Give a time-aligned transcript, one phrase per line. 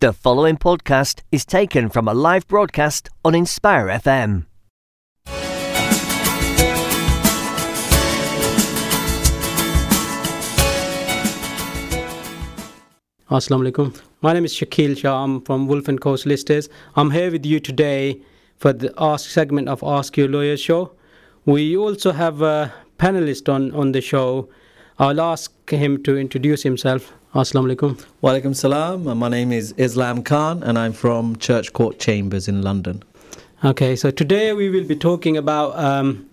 [0.00, 4.46] The following podcast is taken from a live broadcast on Inspire FM.
[13.28, 14.00] Assalamu alaikum.
[14.22, 15.24] My name is Shakil Shah.
[15.24, 16.68] I'm from Wolf and Co Solicitors.
[16.94, 18.22] I'm here with you today
[18.56, 20.92] for the Ask segment of Ask Your Lawyer show.
[21.44, 24.48] We also have a panelist on, on the show.
[25.00, 27.12] I'll ask him to introduce himself.
[27.38, 28.04] Assalamu alaikum.
[28.20, 29.06] Wa alaikum salam.
[29.06, 33.04] Uh, my name is Islam Khan and I'm from Church Court Chambers in London.
[33.64, 36.28] Okay, so today we will be talking about um,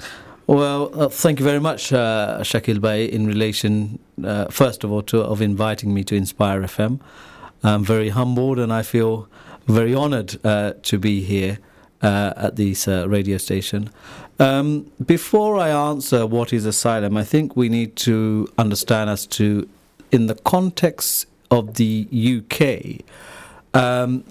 [0.47, 5.03] Well, uh, thank you very much, uh, Shakil Bhai, in relation, uh, first of all,
[5.03, 7.01] to of inviting me to Inspire FM.
[7.65, 9.29] I'm very humbled and I feel
[9.67, 11.59] very honored uh, to be here
[12.03, 13.91] uh, at this uh, radio station.
[14.39, 19.69] Um, before I answer what is asylum, I think we need to understand as to,
[20.13, 23.03] in the context of the UK,
[23.75, 24.25] um,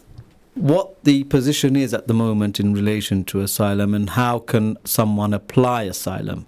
[0.54, 5.34] what the position is at the moment in relation to asylum and how can someone
[5.34, 6.46] apply asylum.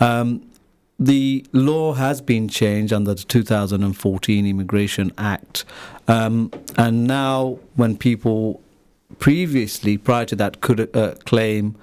[0.00, 0.42] Um,
[1.06, 5.64] the law has been changed under the 2014 Immigration Act,
[6.06, 8.60] um, and now when people
[9.18, 11.76] previously, prior to that, could uh, claim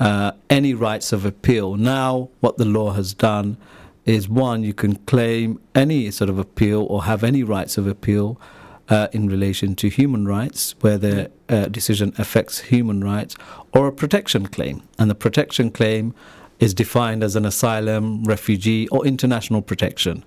[0.00, 3.56] uh, any rights of appeal, now what the law has done
[4.04, 8.40] is one, you can claim any sort of appeal or have any rights of appeal
[8.88, 13.34] uh, in relation to human rights, where the uh, decision affects human rights,
[13.72, 14.82] or a protection claim.
[14.98, 16.14] And the protection claim
[16.60, 20.24] is defined as an asylum, refugee, or international protection,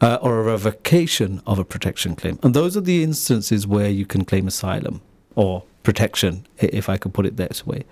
[0.00, 2.38] uh, or a revocation of a protection claim.
[2.42, 5.00] And those are the instances where you can claim asylum
[5.34, 7.84] or protection, if I could put it that way.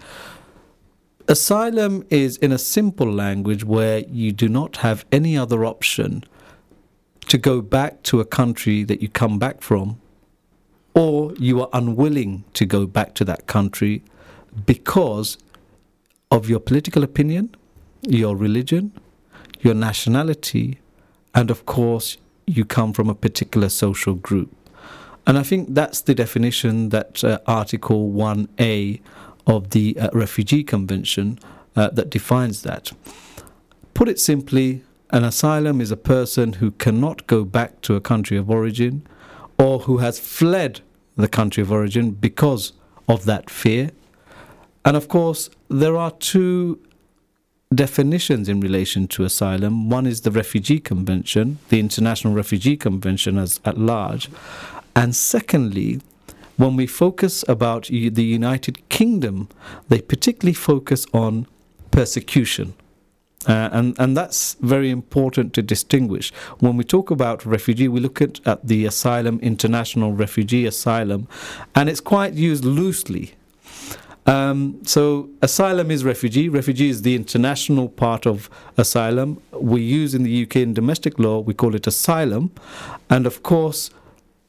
[1.29, 6.25] Asylum is in a simple language where you do not have any other option
[7.29, 10.01] to go back to a country that you come back from,
[10.95, 14.03] or you are unwilling to go back to that country
[14.67, 15.39] because
[16.33, 17.55] of your political opinion,
[18.03, 18.93] your religion,
[19.61, 20.79] your nationality,
[21.35, 22.17] and of course,
[22.47, 24.55] you come from a particular social group.
[25.27, 29.01] And I think that's the definition that uh, Article 1A
[29.47, 31.39] of the uh, Refugee Convention
[31.77, 32.93] uh, that defines that.
[33.95, 38.37] Put it simply, an asylum is a person who cannot go back to a country
[38.37, 39.07] of origin
[39.59, 40.81] or who has fled
[41.17, 42.73] the country of origin because
[43.09, 43.91] of that fear.
[44.85, 46.81] And of course, there are two
[47.73, 49.89] definitions in relation to asylum.
[49.89, 54.29] One is the Refugee Convention, the International Refugee Convention as at large,
[54.97, 56.01] and secondly,
[56.57, 59.49] when we focus about the United Kingdom,
[59.89, 61.47] they particularly focus on
[61.91, 62.75] persecution.
[63.47, 66.31] Uh, and, and that's very important to distinguish.
[66.59, 71.29] When we talk about refugee, we look at, at the asylum, international refugee asylum,
[71.75, 73.33] and it's quite used loosely.
[74.31, 76.49] Um, so, asylum is refugee.
[76.49, 79.43] Refugee is the international part of asylum.
[79.53, 82.53] We use in the UK in domestic law, we call it asylum.
[83.09, 83.91] And of course,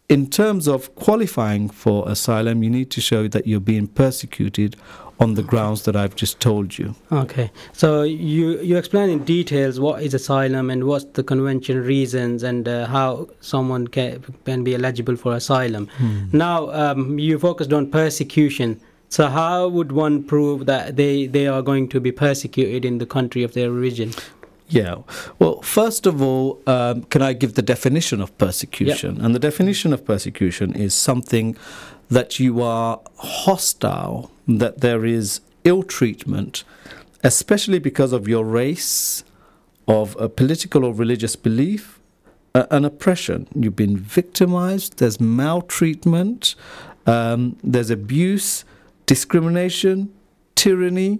[0.07, 4.75] in terms of qualifying for asylum, you need to show that you're being persecuted
[5.19, 6.93] on the grounds that I've just told you.
[7.11, 12.43] Okay, so you you explain in details what is asylum and what's the convention reasons
[12.43, 15.89] and uh, how someone can, can be eligible for asylum.
[16.33, 18.79] Now um, you focused on persecution.
[19.11, 23.05] So how would one prove that they, they are going to be persecuted in the
[23.05, 24.13] country of their origin?
[24.69, 24.99] Yeah.
[25.37, 29.19] Well, first of all, um, can I give the definition of persecution?
[29.19, 31.57] And the definition of persecution is something
[32.09, 36.63] that you are hostile, that there is ill treatment,
[37.21, 39.25] especially because of your race,
[39.89, 41.99] of a political or religious belief,
[42.55, 43.45] uh, an oppression.
[43.53, 46.55] You've been victimized, there's maltreatment,
[47.05, 48.63] um, there's abuse,
[49.11, 50.09] discrimination,
[50.55, 51.19] tyranny,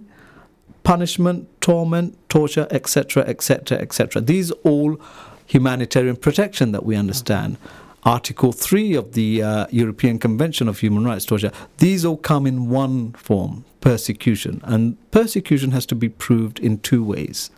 [0.82, 4.22] punishment, torment, torture, etc., etc., etc.
[4.22, 4.98] These all
[5.44, 7.58] humanitarian protection that we understand.
[8.04, 12.70] Article 3 of the uh, European Convention of Human Rights, torture, these all come in
[12.70, 14.62] one form persecution.
[14.64, 17.50] And persecution has to be proved in two ways.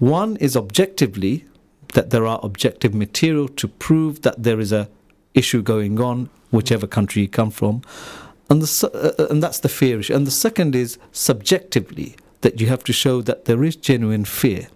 [0.00, 1.44] One is objectively,
[1.94, 4.88] that there are objective material to prove that there is a
[5.34, 7.82] issue going on, whichever country you come from.
[8.50, 10.14] And, the, uh, and that's the fear issue.
[10.14, 14.68] And the second is subjectively, that you have to show that there is genuine fear.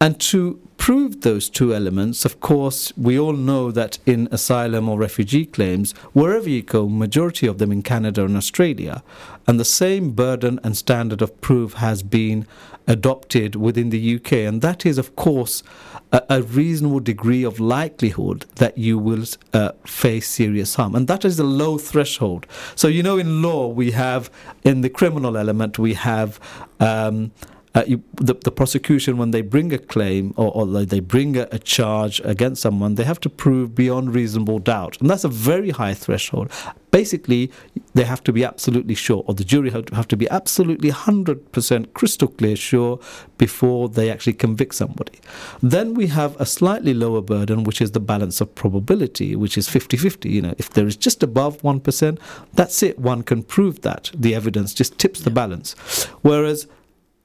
[0.00, 4.98] And to prove those two elements, of course, we all know that in asylum or
[4.98, 9.02] refugee claims, wherever you go, majority of them in Canada and Australia,
[9.46, 12.46] and the same burden and standard of proof has been
[12.88, 15.62] adopted within the UK, and that is, of course,
[16.10, 21.24] a, a reasonable degree of likelihood that you will uh, face serious harm, and that
[21.24, 22.46] is a low threshold.
[22.74, 24.30] So, you know, in law, we have
[24.64, 26.40] in the criminal element, we have.
[26.80, 27.30] Um,
[27.78, 31.46] uh, you, the, the, prosecution, when they bring a claim or, or they bring a,
[31.52, 35.00] a, charge against someone, they have to prove beyond reasonable doubt.
[35.00, 36.50] And that's a very high threshold.
[36.90, 37.52] Basically,
[37.94, 40.90] they have to be absolutely sure, or the jury have to, have to be absolutely
[40.90, 42.98] 100% crystal clear sure
[43.36, 45.20] before they actually convict somebody.
[45.62, 49.68] Then we have a slightly lower burden, which is the balance of probability, which is
[49.68, 50.28] 50 50.
[50.28, 52.18] You know, if there is just above 1%,
[52.54, 52.98] that's it.
[52.98, 54.10] One can prove that.
[54.14, 55.74] The evidence just tips the balance.
[56.22, 56.66] Whereas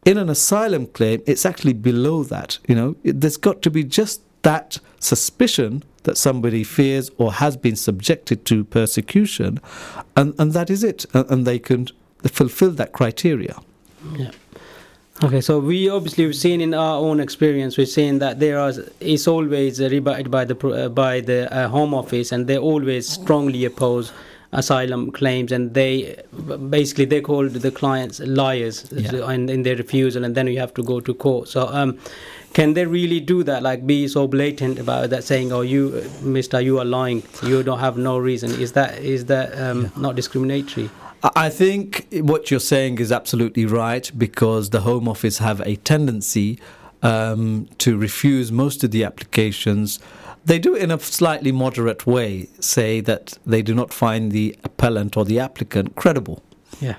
[0.05, 2.59] in an asylum claim, it's actually below that.
[2.67, 7.75] You know, there's got to be just that suspicion that somebody fears or has been
[7.75, 9.59] subjected to persecution,
[10.15, 11.05] and, and that is it.
[11.13, 11.87] And, and they can
[12.23, 13.57] fulfill that criteria.
[14.15, 14.31] Yeah.
[15.23, 18.73] Okay, so we obviously have seen in our own experience, we've seen that there are
[18.99, 23.63] is always rebutted by the uh, by the uh, Home Office, and they always strongly
[23.63, 24.11] oppose
[24.53, 26.21] asylum claims, and they
[26.69, 29.31] basically they called the clients liars yeah.
[29.31, 31.47] in, in their refusal, and then you have to go to court.
[31.47, 31.67] So.
[31.67, 31.99] Um,
[32.53, 36.61] can they really do that like be so blatant about that saying oh you mister
[36.61, 39.89] you are lying you don't have no reason is that is that um, yeah.
[39.97, 40.87] not discriminatory
[41.35, 46.59] I think what you're saying is absolutely right because the Home Office have a tendency
[47.01, 49.99] um, to refuse most of the applications
[50.45, 55.15] they do in a slightly moderate way, say that they do not find the appellant
[55.15, 56.43] or the applicant credible.
[56.81, 56.95] Yeah.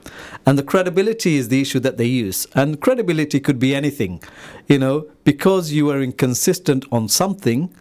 [0.46, 2.46] And the credibility is the issue that they use.
[2.54, 4.22] And credibility could be anything.
[4.66, 7.74] You know, because you were inconsistent on something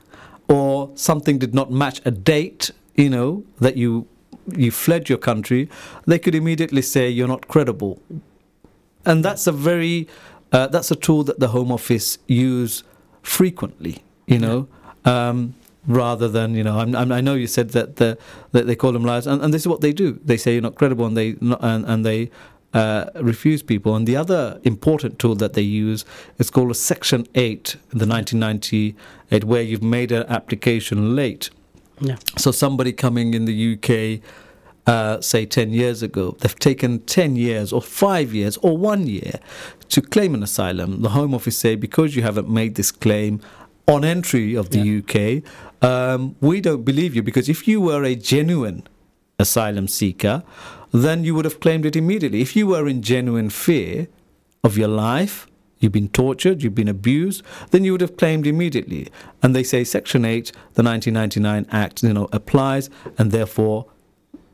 [0.49, 4.07] or something did not match a date, you know, that you
[4.51, 5.69] you fled your country,
[6.05, 8.01] they could immediately say you're not credible.
[9.05, 10.07] And that's a very
[10.51, 12.83] uh, that's a tool that the Home Office use
[13.21, 14.67] frequently, you know.
[14.69, 15.53] Yeah um,
[15.87, 18.17] rather than you know I'm, I'm, i know you said that, the,
[18.51, 20.61] that they call them liars and, and, this is what they do they say you're
[20.61, 22.31] not credible and they and, and they
[22.73, 26.05] uh, refuse people and the other important tool that they use
[26.39, 31.49] is called a section 8 in the 1998 where you've made an application late
[31.99, 32.15] yeah.
[32.37, 34.23] so somebody coming in the UK
[34.85, 39.39] uh, say 10 years ago, they've taken 10 years or 5 years or 1 year
[39.89, 41.01] to claim an asylum.
[41.01, 43.39] The Home Office say, because you haven't made this claim,
[43.87, 44.99] on entry of the yeah.
[44.99, 45.43] UK,
[45.83, 48.87] um, we don't believe you because if you were a genuine
[49.39, 50.43] asylum seeker,
[50.91, 52.41] then you would have claimed it immediately.
[52.41, 54.07] If you were in genuine fear
[54.63, 55.47] of your life,
[55.79, 59.09] you've been tortured, you've been abused, then you would have claimed immediately.
[59.41, 63.87] And they say Section 8, the 1999 Act, you know, applies, and therefore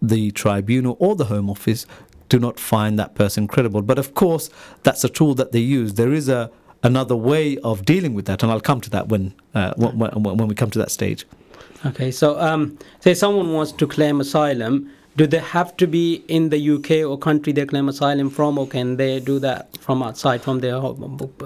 [0.01, 1.85] the tribunal or the Home Office
[2.29, 3.81] do not find that person credible.
[3.81, 4.49] But of course,
[4.83, 5.95] that's a tool that they use.
[5.95, 6.51] There is a
[6.83, 10.47] another way of dealing with that, and I'll come to that when uh, when, when,
[10.47, 11.25] we come to that stage.
[11.85, 16.49] Okay, so um, say someone wants to claim asylum, do they have to be in
[16.49, 20.41] the UK or country they claim asylum from, or can they do that from outside,
[20.41, 20.79] from their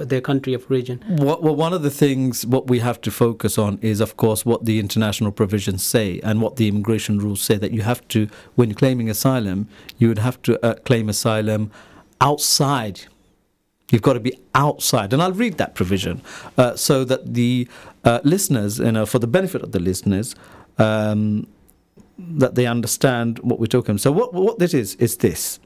[0.06, 1.04] their country of origin?
[1.08, 4.66] Well, one of the things what we have to focus on is, of course, what
[4.66, 7.58] the international provisions say and what the immigration rules say.
[7.58, 11.72] That you have to, when claiming asylum, you would have to uh, claim asylum
[12.22, 13.02] outside
[13.94, 15.14] You've got to be outside.
[15.14, 16.24] And I'll read that provision
[16.58, 17.68] uh, so that the
[18.04, 20.34] uh, listeners, you know, for the benefit of the listeners,
[20.80, 21.46] um,
[22.18, 24.02] that they understand what we're talking about.
[24.02, 25.60] So, what, what this is, is this.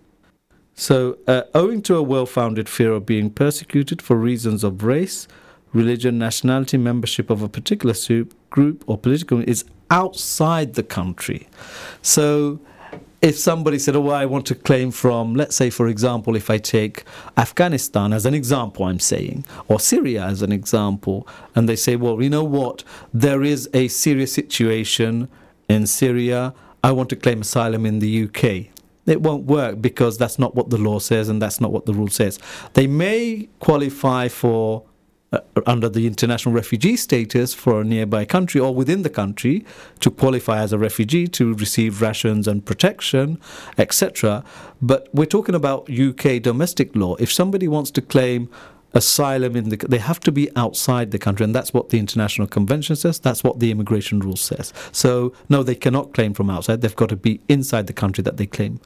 [0.74, 5.29] So, uh, owing to a well founded fear of being persecuted for reasons of race,
[5.72, 7.96] religion, nationality, membership of a particular
[8.50, 11.48] group or political is outside the country.
[12.01, 12.60] So,
[13.22, 16.58] if somebody said, Oh, I want to claim from, let's say, for example, if I
[16.58, 17.04] take
[17.36, 22.22] Afghanistan as an example, I'm saying, or Syria as an example, and they say, Well,
[22.22, 22.84] you know what?
[23.14, 25.30] There is a serious situation
[25.68, 26.54] in Syria.
[26.84, 28.74] I want to claim asylum in the UK.
[29.08, 31.94] It won't work because that's not what the law says and that's not what the
[31.94, 32.40] rule says.
[32.74, 34.84] They may qualify for
[35.34, 39.65] uh, under the international refugee status for a nearby country or within the country
[40.00, 43.38] to qualify as a refugee to receive rations and protection,
[43.77, 44.43] etc.
[44.81, 47.15] But we're talking about UK domestic law.
[47.15, 48.50] If somebody wants to claim
[48.93, 52.48] asylum in the they have to be outside the country and that's what the international
[52.48, 56.79] convention says that's what the immigration rule says so no they cannot claim from outside
[56.81, 58.79] they've got to be inside the country that they claim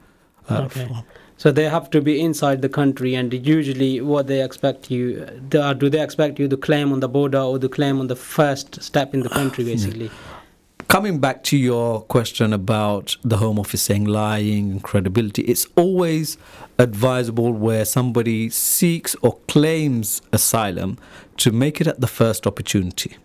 [0.49, 0.87] uh, Okay.
[0.87, 1.03] from.
[1.41, 5.59] So they have to be inside the country, and usually, what they expect you, do
[5.59, 8.15] uh, do they expect you to claim on the border or to claim on the
[8.15, 10.11] first step in the country, basically?
[10.87, 16.37] coming back to your question about the Home Office saying lying and credibility, it's always
[16.77, 20.99] advisable where somebody seeks or claims asylum
[21.37, 23.17] to make it at the first opportunity.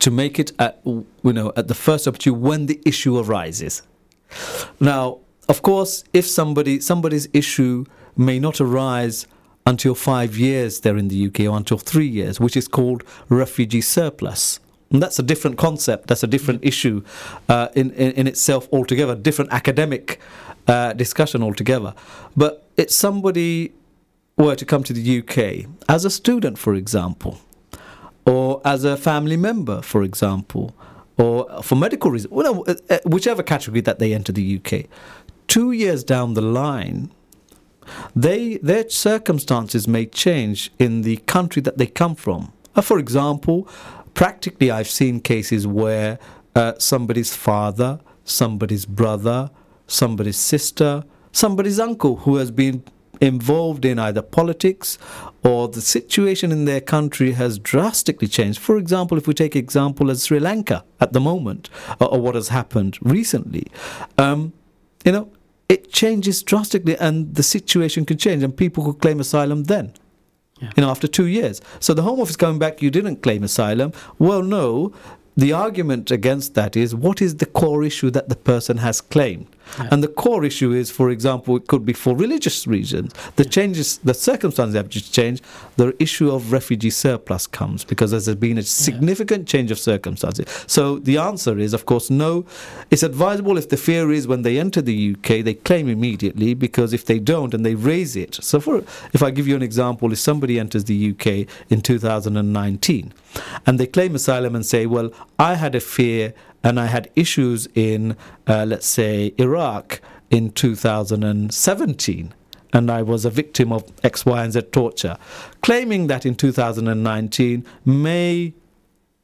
[0.00, 3.80] To make it at you know at the first opportunity when the issue arises.
[4.78, 7.84] Now, of course, if somebody somebody's issue
[8.16, 9.26] may not arise
[9.66, 13.80] until five years they're in the UK or until three years, which is called refugee
[13.80, 14.60] sur place.
[14.90, 16.06] And that's a different concept.
[16.06, 17.02] That's a different issue
[17.48, 19.14] uh, in, in in itself altogether.
[19.14, 20.20] Different academic
[20.68, 21.94] uh, discussion altogether.
[22.36, 23.72] But if somebody
[24.36, 27.38] were to come to the UK as a student, for example,
[28.26, 30.74] or as a family member, for example,
[31.16, 34.86] or for medical reasons, uh, uh, whichever category that they enter the UK,
[35.48, 37.10] two years down the line,
[38.14, 42.52] they their circumstances may change in the country that they come from.
[42.74, 43.68] Uh, for example,
[44.14, 46.18] practically, I've seen cases where
[46.54, 49.50] uh, somebody's father, somebody's brother,
[49.86, 52.84] somebody's sister, somebody's uncle who has been
[53.20, 54.98] involved in either politics
[55.42, 58.58] or the situation in their country has drastically changed.
[58.58, 61.70] For example, if we take example as Sri Lanka at the moment,
[62.00, 63.66] or, or what has happened recently,
[64.18, 64.52] um,
[65.04, 65.30] you know,
[65.68, 69.92] it changes drastically, and the situation can change, and people could claim asylum then.
[70.60, 70.70] Yeah.
[70.76, 71.60] You know, after two years.
[71.80, 73.92] So the Home Office coming back, you didn't claim asylum.
[74.18, 74.92] Well, no.
[75.36, 79.48] The argument against that is what is the core issue that the person has claimed?
[79.78, 79.88] Yeah.
[79.90, 83.12] And the core issue is, for example, it could be for religious reasons.
[83.36, 85.44] The changes, the circumstances have just changed.
[85.76, 90.46] The issue of refugee sur place comes because there's been a significant change of circumstances.
[90.66, 92.44] So the answer is, of course, no.
[92.90, 96.92] It's advisable if the fear is when they enter the UK, they claim immediately because
[96.92, 98.34] if they don't and they raise it.
[98.42, 103.12] So, for if I give you an example, if somebody enters the UK in 2019
[103.66, 107.68] and they claim asylum and say, well, I had a fear and I had issues
[107.74, 108.16] in,
[108.48, 112.34] uh, let's say, Iraq in 2017,
[112.72, 115.16] and I was a victim of X, Y, and Z torture.
[115.62, 118.54] Claiming that in 2019 may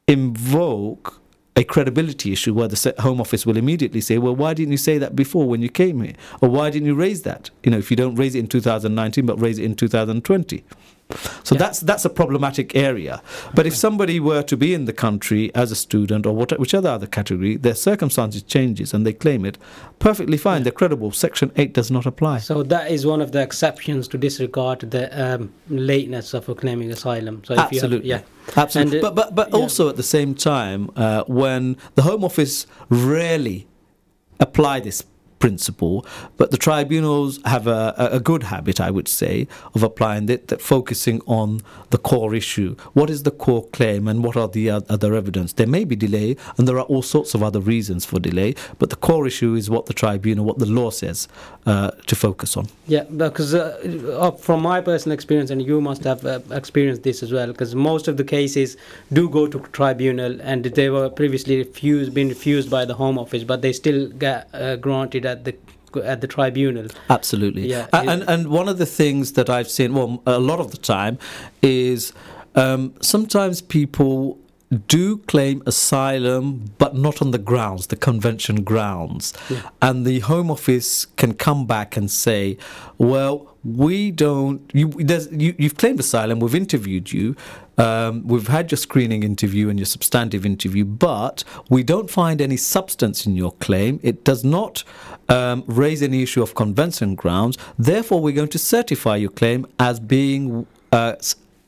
[0.07, 1.21] invoke
[1.57, 4.99] a credibility issue where the Home Office will immediately say, well, why didn't you say
[4.99, 6.15] that before when you came here?
[6.41, 7.51] Or why didn't you raise that?
[7.65, 10.65] You know, if you don't raise it in 2019 but raise it in 2020.
[11.45, 11.59] So Yeah.
[11.59, 13.23] that's that's a problematic area.
[13.55, 16.89] But if somebody were to be in the country as a student or what, whichever
[16.89, 19.59] other category, their circumstances changes and they claim it,
[19.99, 20.63] perfectly fine.
[20.63, 21.11] They're credible.
[21.13, 22.39] Section eight does not apply.
[22.39, 27.43] So that is one of the exceptions to disregard the um, lateness of claiming asylum.
[27.45, 28.09] So if Absolutely.
[28.09, 28.25] You have,
[28.57, 28.99] Absolutely.
[28.99, 29.57] And, uh, but but but yeah.
[29.57, 33.67] also at the same time, uh, when the Home Office rarely
[34.39, 35.05] apply this
[35.41, 36.07] principle,
[36.37, 40.61] but the tribunals have a, a good habit, I would say, of applying it, that
[40.63, 42.77] focusing on the core issue.
[42.93, 45.55] What is the core claim and what are the other evidence?
[45.55, 48.91] There may be delay, and there are all sorts of other reasons for delay, but
[48.91, 51.27] the core issue is what the tribunal, what the law says,
[51.67, 52.69] uh, to focus on.
[52.87, 57.33] Yeah, because uh, from my personal experience, and you must have uh, experienced this as
[57.33, 58.77] well, because most of the cases
[59.13, 63.43] do go to tribunal, and they were previously refused, been refused by the Home Office,
[63.43, 65.55] but they still get uh, granted at the
[66.13, 66.87] at the tribunal.
[67.17, 67.65] Absolutely.
[67.75, 70.79] Yeah, and and one of the things that I've seen, well, a lot of the
[70.97, 71.15] time,
[71.63, 72.13] is
[72.65, 74.39] um, sometimes people
[74.87, 76.45] do claim asylum,
[76.79, 79.63] but not on the grounds, the convention grounds, Yeah.
[79.83, 82.57] and the Home Office can come back and say,
[82.99, 83.47] well.
[83.63, 84.63] We don't.
[84.73, 86.41] You, you, you've claimed asylum.
[86.41, 87.37] We've interviewed you.
[87.81, 92.59] Um, we've had your screening interview and your substantive interview, but we don't find any
[92.59, 93.99] substance in your claim.
[94.03, 94.85] It does not
[95.31, 97.57] um, raise any issue of convention grounds.
[97.79, 101.15] Therefore, we're going to certify your claim as being uh,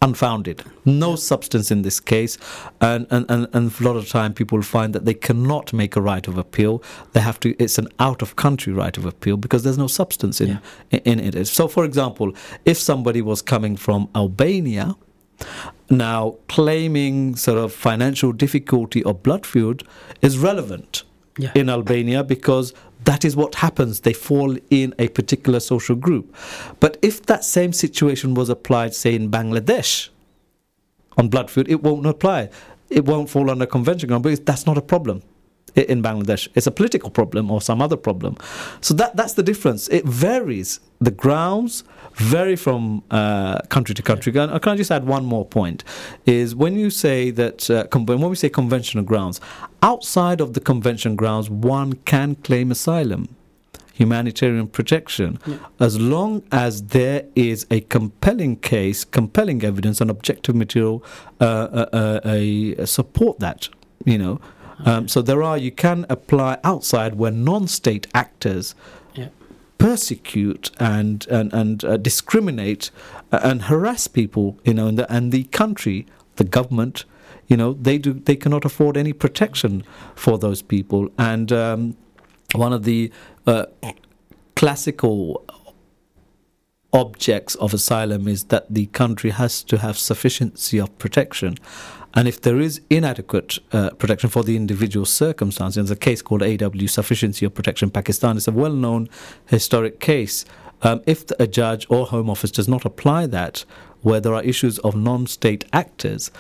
[0.03, 0.65] unfounded.
[0.85, 2.37] No substance in this case,
[2.81, 6.01] and, and, and, and a lot of time people find that they cannot make a
[6.03, 6.83] right of appeal.
[7.13, 7.55] They have to.
[7.63, 11.47] It's an out of country right of appeal because there's no substance in in it.
[11.47, 14.97] So, for example, if somebody was coming from Albania.
[15.91, 19.83] Now, claiming sort of financial difficulty or blood feud
[20.23, 21.03] is relevant
[21.39, 21.53] Yeah.
[21.55, 22.73] in Albania because
[23.05, 24.01] that is what happens.
[24.01, 26.35] They fall in a particular social group.
[26.81, 30.09] But if that same situation was applied, say, in Bangladesh,
[31.19, 32.49] on blood feud, it won't apply.
[32.91, 35.23] It won't fall under convention ground but that's not a problem
[35.75, 36.49] in Bangladesh.
[36.55, 38.37] It's a political problem or some other problem.
[38.81, 39.89] So that that's the difference.
[39.89, 40.81] It varies.
[41.01, 44.33] The grounds vary from uh, country to country.
[44.33, 45.83] Can, can I just add one more point?
[46.27, 49.41] Is when you say that uh, when we say conventional grounds,
[49.83, 53.29] outside of the convention grounds, one can claim asylum
[53.95, 55.57] humanitarian protection Yeah.
[55.79, 61.05] as long as there is a compelling case, compelling evidence, and objective material
[61.41, 62.29] uh, uh, uh,
[62.83, 63.69] uh, support that.
[64.05, 64.41] You know,
[64.85, 68.75] um, so there are you can apply outside where non-state actors
[69.15, 69.29] Yeah.
[69.79, 72.91] persecute and and and uh, discriminate
[73.33, 74.57] uh, and harass people.
[74.65, 77.05] You know, and the, and the country, the government.
[77.49, 78.13] You know, they do.
[78.15, 79.83] They cannot afford any protection
[80.15, 81.97] for those people, and um,
[82.55, 83.11] one of the
[83.47, 83.67] uh,
[84.57, 85.45] classical
[86.93, 91.57] objects of asylum is that the country has to have sufficiency of protection.
[92.15, 96.43] And if there is inadequate uh, protection for the individual circumstance, there's a case called
[96.43, 98.37] AW Sufficiency of Protection Pakistan.
[98.37, 99.09] It's a well known
[99.47, 100.45] historic case.
[100.83, 103.65] Um, if a judge or Home Office does not apply that,
[104.03, 106.31] where there are issues of non-state actors,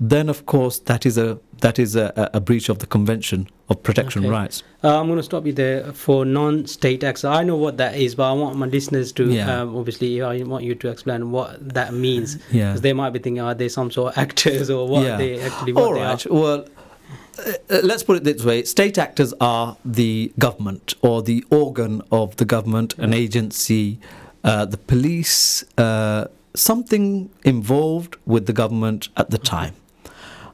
[0.00, 3.82] then of course that is a that is a, a breach of the Convention of
[3.82, 4.30] Protection Okay.
[4.30, 4.62] Rights.
[4.84, 7.24] Uh, I'm going to stop you there for non-state actors.
[7.24, 9.62] I know what that is, but I want my listeners to Yeah.
[9.62, 10.20] um, obviously.
[10.22, 12.36] I want you to explain what that means.
[12.50, 12.68] Yeah.
[12.68, 15.16] Because they might be thinking, are they some sort of actors or what Yeah.
[15.16, 16.26] they actually what All right.
[16.30, 16.66] Well,
[17.38, 22.02] uh, uh, let's put it this way: state actors are the government or the organ
[22.10, 23.98] of the government, an agency,
[24.44, 29.74] uh, the police, uh, something involved with the government at the time.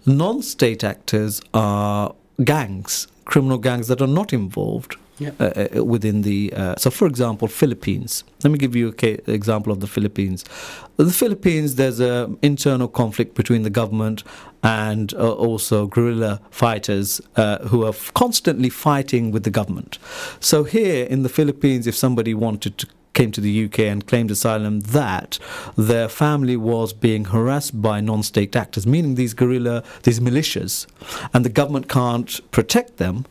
[0.09, 5.41] Non-state actors are gangs, criminal gangs that are not involved Yep.
[5.41, 5.45] uh,
[5.81, 6.53] uh, within the.
[6.55, 8.23] Uh, so, for example, Philippines.
[8.45, 10.45] Let me give you an example of the Philippines.
[10.97, 14.23] The Philippines, there's a internal conflict between the government
[14.63, 19.99] and uh, also guerrilla fighters uh, who are f- constantly fighting with the government.
[20.39, 22.87] So here in the Philippines, if somebody wanted to
[23.19, 25.41] came to the UK and claimed asylum that
[25.77, 30.87] their family was being harassed by non-state actors, meaning these guerrilla, these militias,
[31.35, 33.27] and the government can't protect them.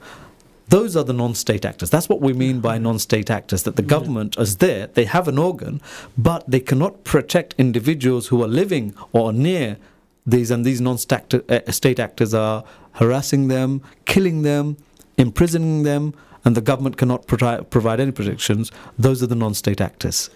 [0.67, 1.89] Those are the non-state actors.
[1.89, 3.63] That's what we mean by non-state actors.
[3.63, 5.79] That the government is there, they have an organ,
[6.17, 9.77] but they cannot protect individuals who are living or near
[10.25, 12.65] these, and these non-state uh, state actors are
[13.01, 14.75] harassing them, killing them,
[15.17, 16.13] imprisoning them,
[16.47, 18.71] and the government cannot pro- provide any protections.
[18.97, 20.29] Those are the non-state actors.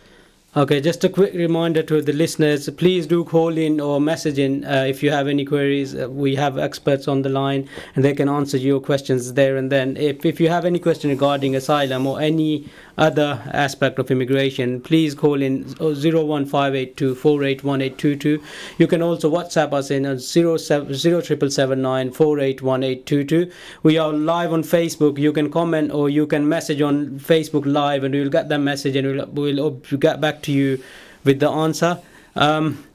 [0.57, 4.65] Okay, just a quick reminder to the listeners please do call in or message in
[4.65, 5.95] uh, if you have any queries.
[5.95, 9.71] Uh, we have experts on the line and they can answer your questions there and
[9.71, 9.95] then.
[9.95, 12.67] If, if you have any question regarding asylum or any
[13.01, 18.41] other aspect of immigration, please call in 01582 481822.
[18.77, 23.51] You can also WhatsApp us in 07779 481822.
[23.81, 25.17] We are live on Facebook.
[25.17, 28.95] You can comment or you can message on Facebook Live and we'll get that message
[28.95, 30.79] and we'll, we'll get back to you
[31.23, 31.99] with the answer.
[32.35, 32.85] Um,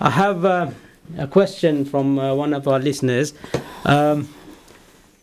[0.00, 0.70] I have uh,
[1.16, 3.32] a question from uh, one of our listeners.
[3.86, 4.28] Um,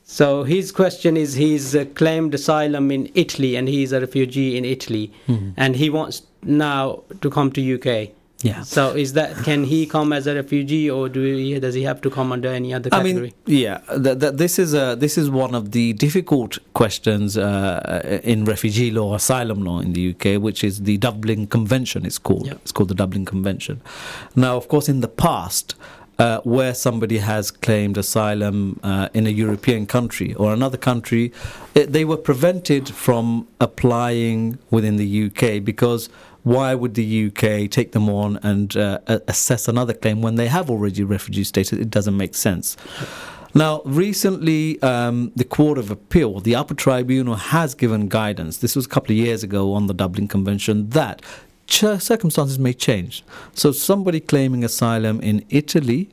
[0.04, 4.66] so his question is he's uh, claimed asylum in Italy and he's a refugee in
[4.66, 5.12] Italy
[5.58, 8.10] and he wants now to come to UK.
[8.42, 8.64] Yeah.
[8.64, 12.02] So is that can he come as a refugee or do he, does he have
[12.02, 13.34] to come under any other I category?
[13.48, 18.20] mean, yeah, th- th- this is a this is one of the difficult questions uh,
[18.22, 22.06] in refugee law, asylum law in the UK, which is the Dublin Convention.
[22.06, 22.48] It's called.
[22.48, 22.60] Yep.
[22.64, 23.82] It's called the Dublin Convention.
[24.36, 25.76] Now, of course, in the past.
[26.24, 31.34] Uh, where somebody has claimed asylum uh, in a European country or another country,
[31.76, 36.08] it, they were prevented from applying within the UK because
[36.44, 40.70] why would the UK take them on and uh, assess another claim when they have
[40.70, 41.78] already refugee status?
[41.78, 42.78] It doesn't make sense.
[43.54, 48.60] Now, recently, um, the Court of Appeal, the upper tribunal, has given guidance.
[48.60, 51.22] This was a couple of years ago on the Dublin Convention that
[51.74, 53.24] circumstances may change.
[53.54, 56.10] So, somebody claiming asylum in Italy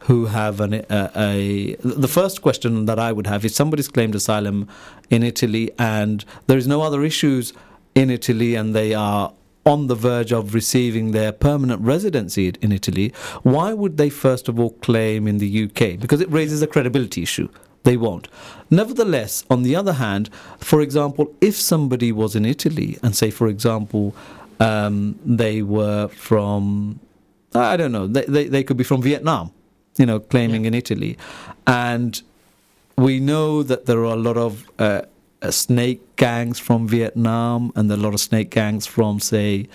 [0.00, 1.76] who have an, a, a.
[1.76, 4.68] The first question that I would have is somebody's claimed asylum
[5.10, 7.52] in Italy and there is no other issues
[7.94, 9.32] in Italy and they are
[9.64, 14.60] on the verge of receiving their permanent residency in Italy, why would they first of
[14.60, 15.98] all claim in the UK?
[15.98, 17.48] Because it raises a credibility issue.
[17.82, 18.28] They won't.
[18.70, 23.48] Nevertheless, on the other hand, for example, if somebody was in Italy and say, for
[23.48, 24.14] example,
[24.60, 27.00] um, they were from,
[27.54, 29.52] I don't know, they, they, they could be from Vietnam,
[29.96, 31.16] you know, claiming in Italy.
[31.66, 32.20] And
[32.96, 35.02] we know that there are a lot of uh,
[35.42, 39.68] uh, snake gangs from Vietnam and a lot of snake gangs from, say,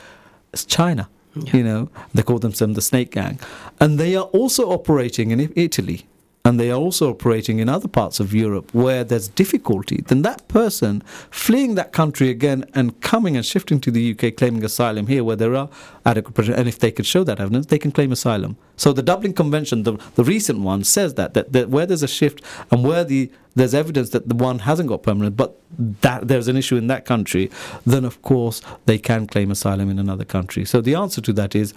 [0.67, 1.07] China.
[1.33, 1.57] Yeah.
[1.57, 3.39] You know, they call themselves the Snake Gang,
[3.79, 6.05] and they are also operating in Italy,
[6.43, 10.04] and they are also operating in other parts of Europe where there's difficulty.
[10.08, 14.63] Then that person fleeing that country again and coming and shifting to the UK, claiming
[14.63, 15.69] asylum here where there are
[16.06, 18.58] adequate protection, and if they could show that evidence, they can claim asylum.
[18.75, 22.08] So the Dublin Convention, the, the recent one, says that, that that where there's a
[22.08, 26.47] shift and where the there's evidence that the one hasn't got permanent, but that there's
[26.47, 27.51] an issue in that country,
[27.86, 30.65] then of course they can claim asylum in another country.
[30.65, 31.73] So the answer to that is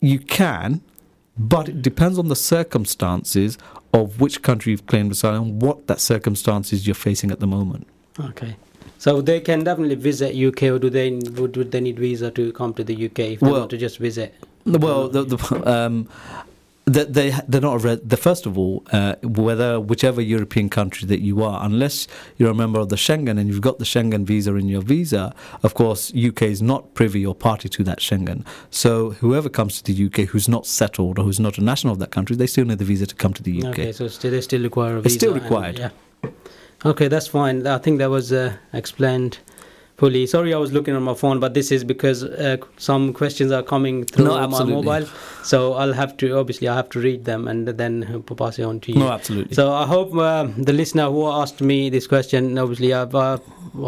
[0.00, 0.80] you can,
[1.40, 3.56] but it depends on the circumstances
[3.94, 7.86] of which country you've claimed asylum, what that circumstances you're facing at the moment.
[8.20, 8.56] Okay.
[8.98, 12.52] So they can definitely visit UK, or do they would, would they need visa to
[12.52, 14.34] come to the UK if they Well- want to just visit?
[14.66, 15.38] Well, the, the,
[15.74, 16.06] um,
[16.94, 21.06] that they they're not a re- the first of all uh, whether whichever European country
[21.12, 21.96] that you are unless
[22.38, 25.24] you're a member of the Schengen and you've got the Schengen visa in your visa
[25.62, 29.92] of course UK is not privy or party to that Schengen so whoever comes to
[29.92, 32.64] the UK who's not settled or who's not a national of that country they still
[32.64, 35.00] need the visa to come to the UK Okay, so still, they still require a
[35.02, 35.78] visa It's still and- required.
[35.78, 35.90] yeah.
[36.84, 37.66] Okay, that's fine.
[37.66, 39.38] I think that was uh, explained
[40.00, 40.26] fully.
[40.26, 43.62] Sorry, I was looking on my phone, but this is because uh, some questions are
[43.62, 45.06] coming through No, on my mobile.
[45.50, 48.80] So I'll have to obviously I have to read them and then pass it on
[48.80, 48.98] to you.
[48.98, 53.14] no absolutely So I hope uh, the listener who asked me this question, obviously I've,
[53.14, 53.38] uh,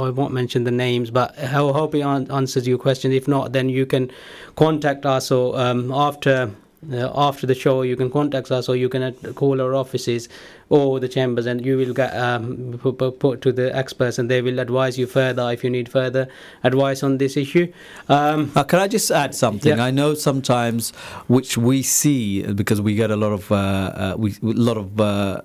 [0.07, 3.13] I won't mention the names, but I hope it an- answers your question.
[3.13, 4.11] If not, then you can
[4.57, 5.27] contact us.
[5.27, 6.51] So um, after
[6.91, 10.29] after the show, you can contact us, or you can uh, call our offices
[10.69, 14.59] or the chambers, and you will get um, put, to the experts, and they will
[14.59, 16.29] advise you further if you need further
[16.65, 17.73] advice on this issue.
[18.09, 19.77] Um, Uh, can I just add something?
[19.77, 19.85] Yeah.
[19.85, 20.91] I know sometimes,
[21.29, 25.45] which we see because we get a lot of uh, uh, we a lot of.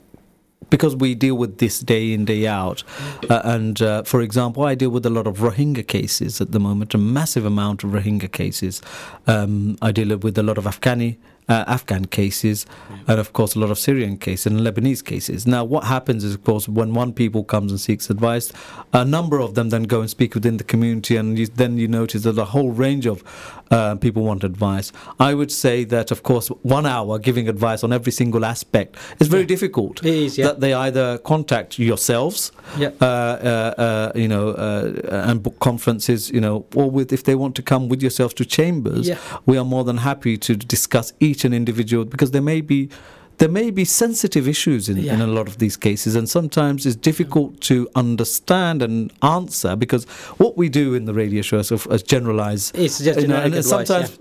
[0.70, 2.84] Because we deal with this day in day out,
[3.30, 6.60] uh, and uh, for example, I deal with a lot of Rohingya cases at the
[6.60, 8.82] moment, a massive amount of Rohingya cases.
[9.28, 11.16] Um, I deal with a lot of Afghani
[11.50, 12.66] uh, Afghan cases,
[13.08, 15.48] and of course a lot of Syrian cases and Lebanese cases.
[15.48, 18.52] Now, what happens is, of course, when one people comes and seeks advice,
[18.94, 21.88] a number of them then go and speak within the community, and you, then you
[21.88, 23.24] notice that a whole range of
[23.72, 24.92] uh, people want advice.
[25.20, 29.28] I would say that, of course, one hour giving advice on every single aspect is
[29.28, 30.06] very difficult.
[30.06, 30.48] It is, yeah.
[30.48, 32.92] That they either contact yourselves, Yeah.
[33.02, 37.36] uh, uh, uh, you know, uh, and book conferences, you know, or with if they
[37.36, 39.18] want to come with yourselves to chambers, Yeah.
[39.46, 42.90] we are more than happy to discuss each and individual because there may be
[43.38, 46.96] there may be sensitive issues in, in a lot of these cases and sometimes it's
[46.96, 50.06] difficult to understand and answer because
[50.40, 52.72] what we do in the radio show is, of- is generalize.
[52.74, 54.18] It's just you know, and advice, sometimes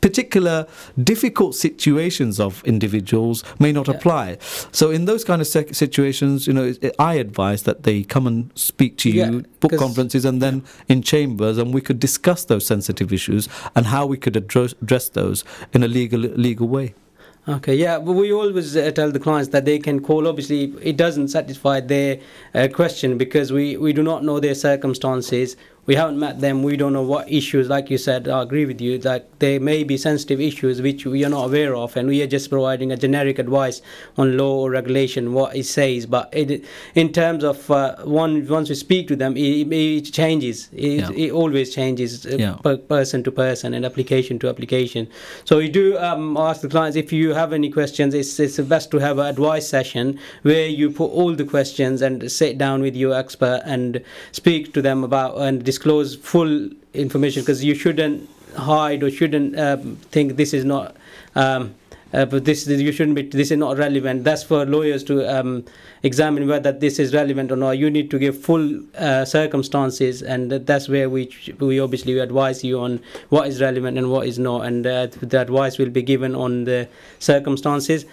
[0.00, 0.66] particular
[1.02, 3.94] difficult situations of individuals may not Yeah.
[3.94, 4.38] apply
[4.72, 8.26] so in those kind of sec- situations you know it- i advise that they come
[8.26, 12.44] and speak to you Yeah, book conferences and then in chambers and we could discuss
[12.44, 16.94] those sensitive issues and how we could address, address those in a legal legal way
[17.48, 20.28] Okay, yeah, but we always uh, tell the clients that they can call.
[20.28, 22.20] Obviously, it doesn't satisfy their
[22.54, 25.56] uh, question because we, we do not know their circumstances.
[25.86, 26.62] We haven't met them.
[26.62, 29.82] We don't know what issues, like you said, I agree with you, that there may
[29.82, 32.96] be sensitive issues which we are not aware of, and we are just providing a
[32.96, 33.80] generic advice
[34.16, 36.06] on law or regulation, what it says.
[36.06, 36.64] But it,
[36.94, 40.68] in terms of uh, one, once we speak to them, it, it changes.
[40.72, 41.10] It, Yeah.
[41.12, 42.54] it always changes uh, Yeah.
[42.62, 45.08] per person to person and application to application.
[45.44, 48.14] So we do um, ask the clients if you have any questions.
[48.14, 52.30] It's, it's best to have an advice session where you put all the questions and
[52.30, 56.52] sit down with your expert and speak to them about and disclose full
[56.94, 60.96] information because you shouldn't hide or shouldn't um, think this is not.
[61.34, 61.74] Um,
[62.12, 63.22] uh, but this you shouldn't be.
[63.22, 64.24] This is not relevant.
[64.24, 65.64] That's for lawyers to um,
[66.02, 67.78] examine whether this is relevant or not.
[67.78, 71.30] You need to give full uh, circumstances, and that's where we
[71.60, 75.40] we obviously advise you on what is relevant and what is not, and uh, the
[75.40, 76.88] advice will be given on the
[77.20, 78.06] circumstances.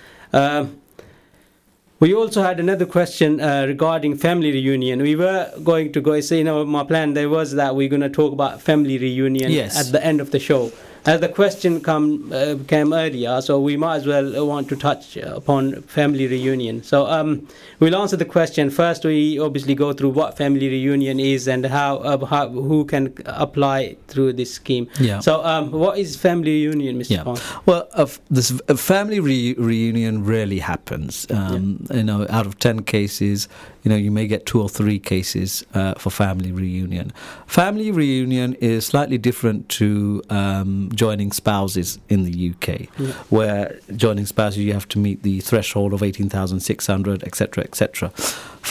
[1.99, 5.01] We also had another question uh, regarding family reunion.
[5.01, 8.01] We were going to go, so, you know, my plan there was that we're going
[8.03, 9.75] to talk about family reunion Yes.
[9.79, 10.71] at the end of the show.
[11.07, 15.15] As the question come uh, came earlier, so we might as well want to touch
[15.15, 16.83] upon family reunion.
[16.83, 17.47] So um,
[17.79, 19.05] we'll answer the question first.
[19.05, 23.95] We obviously go through what family reunion is and how, uh, how who can apply
[24.09, 24.89] through this scheme.
[24.99, 25.21] Yeah.
[25.21, 27.09] So um, what is family reunion, Mr.
[27.09, 27.61] Yeah.
[27.65, 31.25] Well, uh, this family re- reunion rarely happens.
[31.29, 33.47] Um, You know, out of ten cases,
[33.83, 37.13] you know, you may get two or three cases uh, for family reunion.
[37.45, 42.67] Family reunion is slightly different to um, joining spouses in the UK,
[42.99, 43.13] Yeah.
[43.29, 47.63] where joining spouses you have to meet the threshold of eighteen thousand six hundred, etc.,
[47.63, 48.09] etc.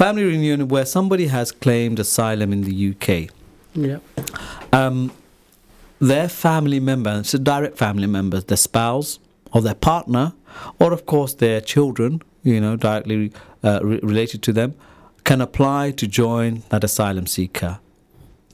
[0.03, 3.31] Family reunion, where somebody has claimed asylum in the UK.
[3.75, 3.99] Yeah.
[4.73, 5.12] Um,
[6.01, 9.19] their family members, so direct family members, their spouse
[9.53, 10.33] or their partner,
[10.79, 13.33] or of course their children, you know, directly
[13.65, 14.75] uh, re- related to them,
[15.25, 17.79] can apply to join that asylum seeker.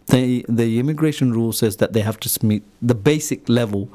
[0.06, 3.88] The, the immigration rule says that they have to meet the basic level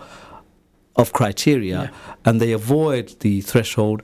[0.96, 1.90] of criteria Yeah.
[2.26, 4.02] and they avoid the threshold.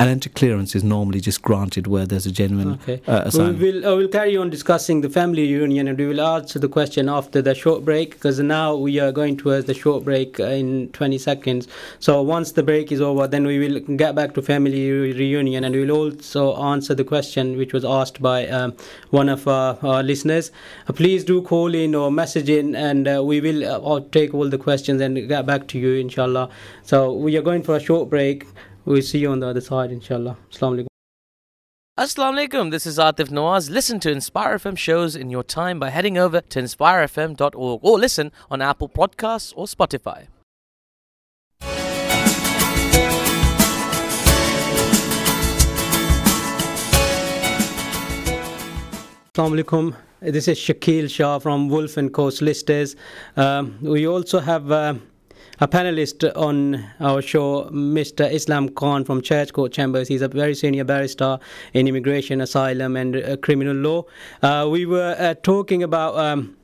[0.00, 3.00] An entry clearance is normally just granted where there's a genuine Okay.
[3.06, 6.58] uh, We will uh, we'll carry on discussing the family reunion and we will answer
[6.58, 10.40] the question after the short break because now we are going towards the short break
[10.40, 11.68] uh, in 20 seconds.
[12.00, 15.62] So once the break is over, then we will get back to family re- reunion
[15.62, 18.74] and we will also answer the question which was asked by um,
[19.10, 20.50] one of our, our listeners.
[20.88, 24.48] Uh, please do call in or message in and uh, we will uh, take all
[24.48, 26.50] the questions and get back to you inshallah.
[26.82, 28.46] So we are going for a short break.
[28.84, 30.36] We'll see you on the other side inshallah.
[30.50, 30.86] Assalamu alaikum.
[31.98, 33.70] Assalamu alaikum, this is Atif Nawaz.
[33.70, 38.32] Listen to Inspire FM shows in your time by heading over to inspirefm.org or listen
[38.50, 40.26] on Apple Podcasts or Spotify.
[49.34, 49.96] Assalamu alaikum.
[50.20, 52.96] This is Shakil Shah from Wolf and Co Listers.
[53.36, 54.94] Um, we also have uh,
[55.60, 58.30] a panelist on our show, Mr.
[58.30, 60.08] Islam Khan from Church Court Chambers.
[60.08, 61.38] He's a very senior barrister
[61.72, 64.04] in immigration, asylum, and uh, criminal law.
[64.42, 66.16] Uh, we were uh, talking about.
[66.16, 66.56] Um,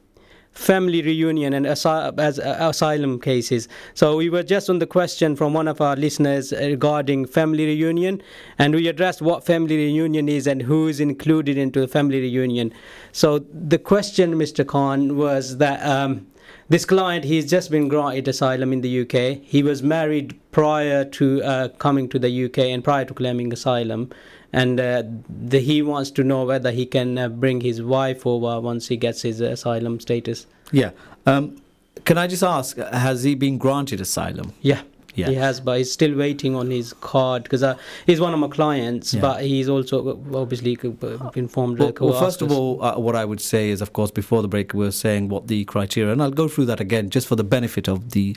[0.58, 2.10] family reunion and as uh,
[2.58, 3.68] asylum cases.
[3.94, 8.20] So we were just on the question from one of our listeners regarding family reunion,
[8.58, 12.72] and we addressed what family reunion is and who is included into the family reunion.
[13.12, 14.66] So the question, Mr.
[14.66, 15.84] Khan, was that.
[15.86, 16.26] Um,
[16.68, 19.42] this client, he's just been granted asylum in the UK.
[19.42, 24.10] He was married prior to uh, coming to the UK and prior to claiming asylum.
[24.52, 28.60] And uh, the, he wants to know whether he can uh, bring his wife over
[28.60, 30.46] once he gets his asylum status.
[30.72, 30.90] Yeah.
[31.26, 31.60] Um,
[32.04, 34.52] can I just ask, has he been granted asylum?
[34.62, 34.82] Yeah.
[35.18, 35.28] Yeah.
[35.28, 37.76] He has, but he's still waiting on his card because uh,
[38.06, 39.20] he's one of my clients, Yeah.
[39.20, 41.78] but he's also obviously uh, informed.
[41.78, 44.42] Well, like, well, first of all, uh, what I would say is, of course, before
[44.42, 47.26] the break, we were saying what the criteria, and I'll go through that again just
[47.26, 48.36] for the benefit of the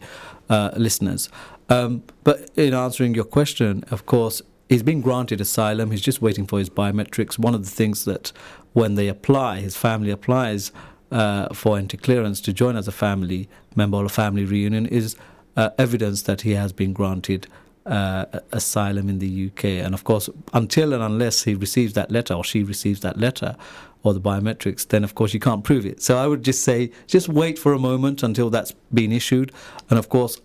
[0.50, 1.30] uh, listeners.
[1.70, 5.92] Um, but in answering your question, of course, he's been granted asylum.
[5.92, 7.38] He's just waiting for his biometrics.
[7.40, 8.32] One of the things that
[8.74, 10.72] when they apply, his family applies
[11.12, 15.16] uh, for entry clearance to join as a family member or a family reunion is
[15.56, 17.48] uh, evidence that he has been granted
[17.86, 19.66] uh, asylum in the UK.
[19.66, 23.56] And of course, until and unless he receives that letter or she receives that letter
[24.04, 26.02] or the biometrics, then of course you can't prove it.
[26.02, 29.52] So I would just say, just wait for a moment until that's been issued.
[29.90, 30.40] And of course,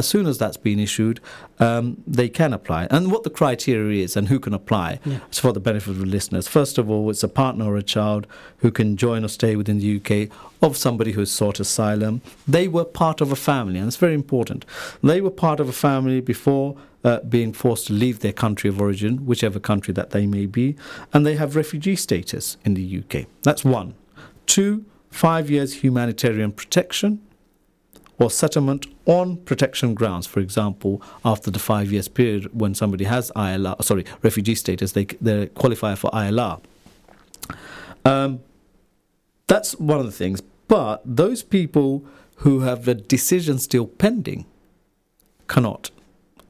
[0.00, 1.20] as soon as that's been issued,
[1.66, 1.84] um,
[2.18, 2.82] they can apply.
[2.90, 5.18] And what the criteria is and who can apply Yeah.
[5.30, 6.48] is for the benefit of the listeners.
[6.48, 8.22] First of all, it's a partner or a child
[8.62, 10.30] who can join or stay within the UK
[10.66, 12.14] of somebody who has sought asylum.
[12.56, 14.64] They were part of a family, and it's very important.
[15.10, 16.68] They were part of a family before
[17.04, 20.76] uh, being forced to leave their country of origin, whichever country that they may be,
[21.12, 23.26] and they have refugee status in the UK.
[23.42, 23.88] That's one.
[24.56, 24.72] Two,
[25.10, 27.12] five years humanitarian protection
[28.20, 30.26] or settlement on protection grounds.
[30.26, 35.06] For example, after the five years period when somebody has ILR, sorry, refugee status, they
[35.20, 36.60] they qualify for ILR.
[38.04, 38.40] Um,
[39.46, 40.42] that's one of the things.
[40.68, 42.04] But those people
[42.36, 44.44] who have the decision still pending
[45.48, 45.90] cannot.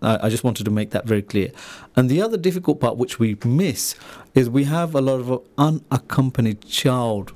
[0.03, 1.53] I I just wanted to make that very clear.
[1.97, 3.95] And the other difficult part, which we miss,
[4.35, 7.33] is we have a lot of unaccompanied child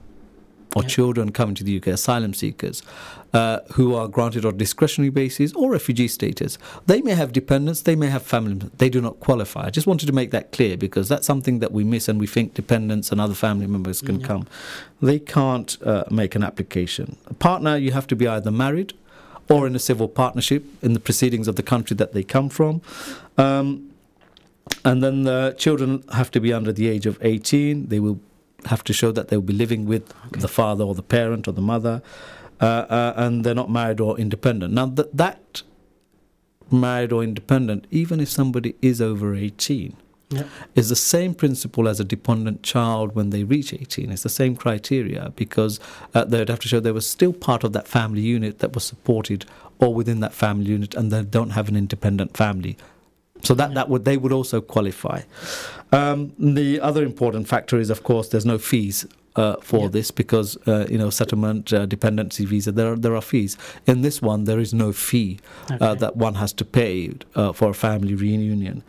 [0.75, 0.89] or Yeah.
[0.89, 2.83] children coming to the UK, asylum seekers,
[3.33, 6.59] uh, who are granted on discretionary basis or refugee status.
[6.87, 9.67] They may have dependents, they may have family, members, they do not qualify.
[9.67, 12.27] I just wanted to make that clear because that's something that we miss and we
[12.27, 14.27] think dependents and other family members can Yeah.
[14.27, 14.47] come.
[15.01, 17.17] They can't uh, make an application.
[17.29, 18.93] A partner, you have to be either married
[19.49, 22.81] or in a civil partnership in the proceedings of the country that they come from.
[23.37, 23.91] Um,
[24.85, 27.89] and then the children have to be under the age of 18.
[27.89, 28.19] They will
[28.67, 31.53] have to show that they will be living with the father or the parent or
[31.53, 32.03] the mother,
[32.61, 34.73] uh, uh, and they're not married or independent.
[34.75, 35.63] Now, th- that
[36.71, 39.97] married or independent, even if somebody is over 18,
[40.31, 40.45] Yeah.
[40.75, 44.11] is the same principle as a dependent child when they reach 18.
[44.11, 45.79] It's the same criteria because
[46.15, 48.85] uh, they'd have to show they were still part of that family unit that was
[48.85, 49.45] supported
[49.79, 52.77] or within that family unit and they don't have an independent family.
[53.45, 55.23] So that, that would they would also qualify.
[55.93, 59.89] Um, the other important factor is, of course, there's no fees uh, for Yeah.
[59.89, 62.73] this because uh, you know settlement, uh, dependency visa.
[62.73, 63.57] There are, there are fees.
[63.87, 65.39] In this one, there is no fee
[65.71, 65.95] uh, Okay.
[66.01, 68.83] that one has to pay uh, for a family reunion.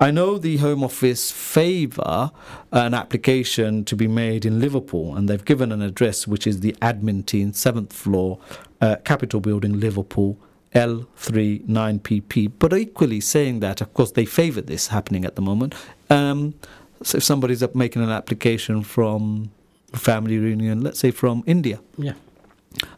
[0.00, 2.30] I know the Home Office favour
[2.70, 6.74] an application to be made in Liverpool, and they've given an address which is the
[6.80, 8.38] admin team, seventh floor,
[8.80, 10.36] uh, Capital Building, Liverpool,
[10.74, 12.52] L39PP.
[12.58, 15.74] But equally saying that, of course, they favour this happening at the moment.
[16.10, 16.54] Um,
[17.02, 19.50] so if somebody's up making an application from
[19.94, 22.14] family reunion, let's say from India, Yeah.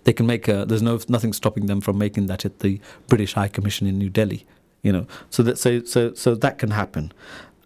[0.05, 0.65] they can make a.
[0.65, 4.09] There's no nothing stopping them from making that at the British High Commission in New
[4.11, 4.45] Delhi.
[4.83, 7.13] You know, so that so so so that can happen.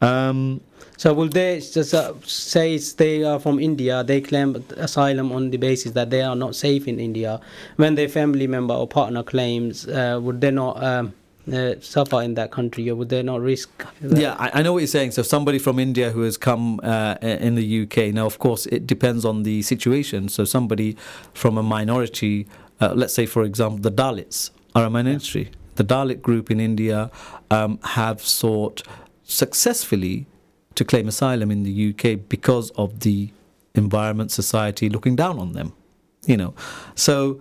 [0.02, 0.60] Um,
[0.96, 4.04] So will they just uh, say they are from India?
[4.04, 7.40] They claim asylum on the basis that they are not safe in India.
[7.76, 11.14] When their family member or partner claims, uh, would they not um,
[11.52, 13.84] uh, suffer in that country, or would they not risk?
[14.00, 14.18] that?
[14.18, 15.10] Yeah, I, I know what you're saying.
[15.12, 18.14] So somebody from India who has come uh, in the UK.
[18.14, 20.28] Now, of course, it depends on the situation.
[20.28, 20.96] So somebody
[21.32, 22.46] from a minority,
[22.80, 25.50] uh, let's say, for example, the Dalits are a minority.
[25.74, 27.10] The Dalit group in India
[27.50, 28.82] um, have sought
[29.24, 30.26] successfully
[30.74, 33.30] to claim asylum in the UK because of the
[33.74, 35.72] environment, society looking down on them.
[36.26, 36.54] You know,
[36.94, 37.40] so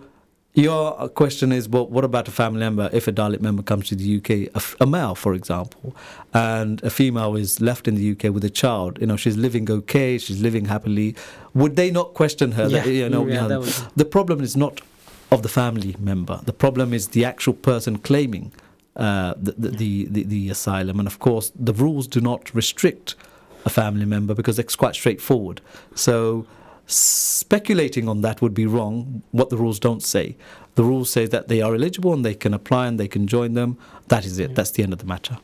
[0.52, 3.96] your question is, well, what about a family member if a Dalit member comes to
[3.96, 5.96] the UK, a, f- a male, for example,
[6.32, 8.98] and a female is left in the UK with a child?
[9.00, 11.16] You know, she's living okay, she's living happily.
[11.54, 12.68] Would they not question her?
[12.68, 14.80] that, Yeah, you know, yeah, you know, that was- the problem is not
[15.32, 16.40] of the family member.
[16.44, 18.52] The problem is the actual person claiming
[18.96, 20.98] uh, the, the, the, the, the asylum.
[20.98, 23.14] And of course, the rules do not restrict
[23.64, 25.60] a family member because it's quite straightforward.
[25.94, 26.46] So
[26.86, 29.22] speculating on that would be wrong.
[29.32, 30.36] What the rules don't say.
[30.74, 33.54] The rules say that they are eligible and they can apply and they can join
[33.54, 33.78] them.
[34.08, 34.54] That is it.
[34.54, 35.38] That's the end of the matter.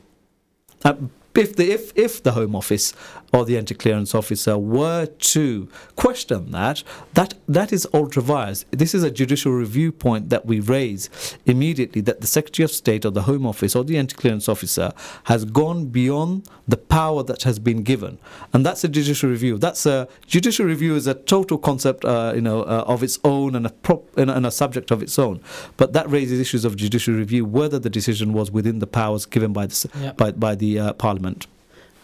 [0.85, 0.95] Uh,
[1.35, 2.93] if the if if the Home Office
[3.33, 6.83] or the entry clearance officer were to question that,
[7.15, 8.65] that that is ultra vires.
[8.73, 11.09] This is a judicial review point that we raise
[11.47, 14.93] immediately that the Secretary of State or the Home Office or the entry clearance officer
[15.25, 18.19] has gone beyond the power that has been given,
[18.53, 19.59] and that's a judicial review.
[19.59, 23.55] That's a judicial review is a total concept, uh, you know, uh, of its own
[23.55, 25.41] and a prop and, and a subject of its own.
[25.77, 29.53] But that raises issues of judicial review, whether the decision was within the powers given
[29.53, 30.13] by the Yeah.
[30.13, 31.20] by by the uh, Parliament.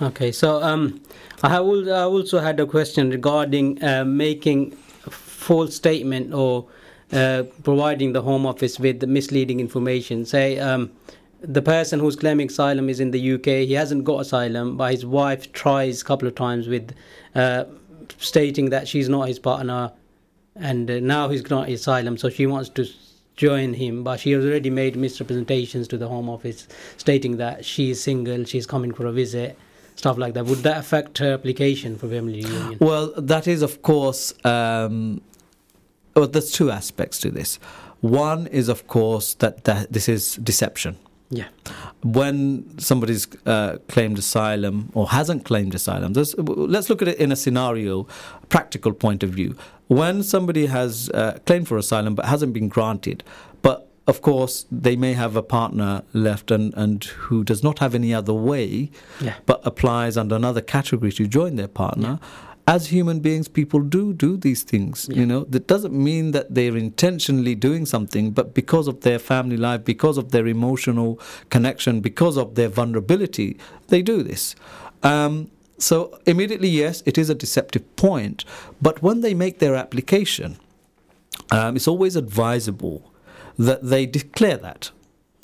[0.00, 1.00] Okay, so um,
[1.42, 4.76] I al- I also had a question regarding uh, making
[5.06, 6.66] a false statement or
[7.12, 10.26] uh, providing the Home Office with misleading information.
[10.26, 10.90] Say um,
[11.40, 15.06] the person who's claiming asylum is in the UK, he hasn't got asylum, but his
[15.06, 16.94] wife tries a couple of times with
[17.34, 17.64] uh,
[18.18, 19.92] stating that she's not his partner,
[20.56, 22.86] and uh, now he's got asylum, so she wants to
[23.36, 27.90] join him, but she has already made misrepresentations to the Home Office stating that she
[27.90, 29.58] is single, she's coming for a visit,
[29.94, 30.46] stuff like that.
[30.46, 32.78] Would that affect her application for family reunion?
[32.80, 35.20] Well, that is, of course, um,
[36.14, 37.56] well, there's two aspects to this.
[38.00, 40.96] One is, of course, that, that this is deception.
[41.28, 41.48] Yeah,
[42.04, 47.36] When somebody's uh, claimed asylum or hasn't claimed asylum, let's look at it in a
[47.36, 48.06] scenario,
[48.48, 49.56] practical point of view.
[49.88, 53.24] When somebody has uh, claimed for asylum but hasn't been granted,
[53.62, 57.94] but of course they may have a partner left and, and who does not have
[57.94, 62.20] any other way yeah, but applies under another category to join their partner.
[62.68, 65.08] As human beings, people do do these things.
[65.08, 65.18] Yeah.
[65.20, 69.56] You know, that doesn't mean that they're intentionally doing something, but because of their family
[69.56, 73.56] life, because of their emotional connection, because of their vulnerability,
[73.88, 74.56] they do this.
[75.04, 78.44] Um, so immediately, yes, it is a deceptive point.
[78.82, 80.56] But when they make their application,
[81.50, 83.12] um, it's always advisable
[83.58, 84.90] that they declare that.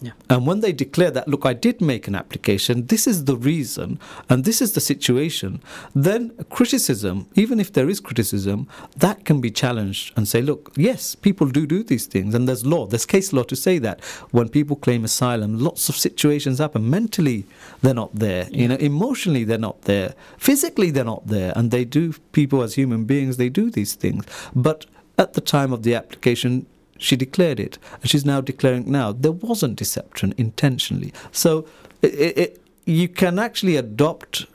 [0.02, 3.36] Yeah, And when they declare that, look, I did make an application, this is the
[3.36, 5.62] reason, and this is the situation,
[5.94, 11.14] then criticism, even if there is criticism, that can be challenged and say, look, yes,
[11.14, 14.00] people do do these things, and there's law, there's case law to say that.
[14.30, 16.90] When people claim asylum, lots of situations happen.
[16.90, 17.46] Mentally,
[17.80, 18.48] they're not there.
[18.50, 20.14] You know, emotionally, they're not there.
[20.38, 21.52] Physically, they're not there.
[21.54, 24.24] And they do, people as human beings, they do these things.
[24.54, 24.86] But
[25.18, 26.66] at the time of the application,
[27.02, 31.12] she declared it, and she's now declaring now there wasn't deception intentionally.
[31.32, 31.66] So
[32.02, 34.46] it, it, you can actually adopt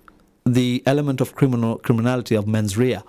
[0.45, 3.01] the element of criminal criminality of mens rea,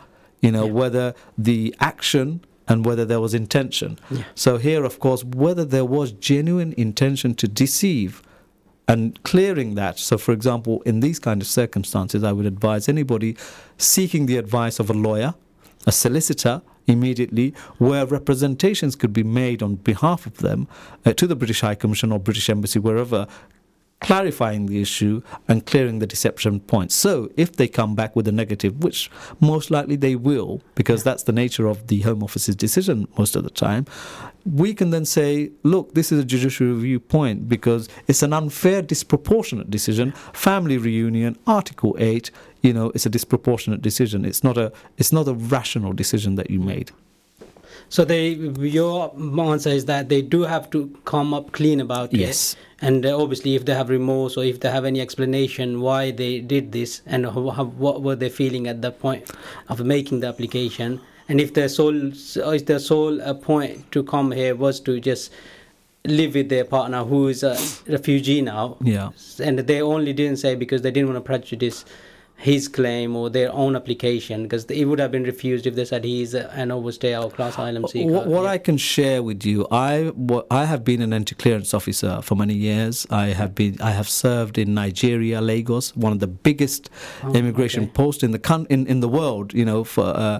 [0.42, 0.72] you know, Yeah.
[0.72, 3.98] whether the action and whether there was intention.
[4.10, 4.24] Yeah.
[4.34, 8.22] So here, of course, whether there was genuine intention to deceive
[8.86, 9.98] and clearing that.
[9.98, 13.36] So, for example, in these kind of circumstances, I would advise anybody
[13.76, 15.34] seeking the advice of a lawyer,
[15.86, 20.66] a solicitor, immediately, where representations could be made on behalf of them
[21.04, 23.26] uh, to the British High Commission or British Embassy, wherever,
[24.00, 26.94] clarifying the issue and clearing the deception points.
[26.94, 29.10] So, if they come back with a negative, which
[29.40, 33.44] most likely they will, because that's the nature of the Home Office's decision most of
[33.44, 33.86] the time,
[34.44, 38.82] we can then say, look, this is a judicial review point because it's an unfair,
[38.82, 40.12] disproportionate decision.
[40.32, 42.30] Family reunion, Article 8,
[42.62, 44.24] you know, it's a disproportionate decision.
[44.24, 46.90] It's not a, it's not a rational decision that you made.
[47.90, 52.52] So they, your answer is that they do have to come up clean about Yes.
[52.54, 56.10] it, and uh, obviously if they have remorse or if they have any explanation why
[56.10, 59.30] they did this and what were they feeling at the point
[59.68, 61.00] of making the application,
[61.30, 65.32] and if their sole, if their sole uh, point to come here was to just
[66.04, 67.56] live with their partner who is a
[67.90, 69.10] refugee now, Yeah.
[69.42, 71.84] and they only didn't say because they didn't want to prejudice
[72.40, 76.04] his claim or their own application because it would have been refused if they said
[76.04, 78.12] he's an overstay or class asylum seeker.
[78.12, 78.50] What, what Yeah.
[78.50, 82.54] I can share with you, I what, I have been an entry-clearance officer for many
[82.54, 83.08] years.
[83.10, 86.88] I have been I have served in Nigeria, Lagos, one of the biggest
[87.24, 87.92] Oh, immigration okay.
[87.92, 89.52] posts in the coun- in in the world.
[89.52, 90.38] You know, for uh,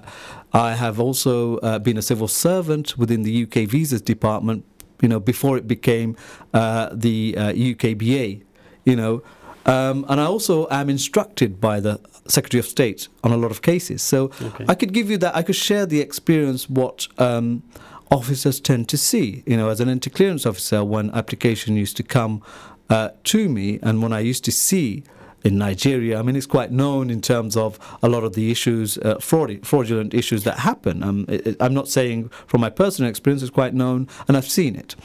[0.53, 4.63] I have also uh, been a civil servant within the UK visas department.
[5.01, 6.15] You know, before it became
[6.53, 8.43] uh, the uh, UKBA.
[8.85, 9.21] You know.
[9.65, 13.61] Um, and I also am instructed by the Secretary of State on a lot of
[13.61, 14.01] cases.
[14.01, 14.65] So Okay.
[14.67, 15.35] I could give you that.
[15.35, 17.63] I could share the experience what um,
[18.11, 19.43] officers tend to see.
[19.45, 22.41] You know, as an entry-clearance officer, when application used to come
[22.89, 25.03] uh, to me, and when I used to see
[25.43, 28.97] in Nigeria, I mean, it's quite known in terms of a lot of the issues,
[28.97, 31.03] uh, fraud, fraudulent issues that happen.
[31.03, 34.49] Um, it, it- I'm not saying from my personal experience; it's quite known, and I've
[34.49, 34.95] seen it.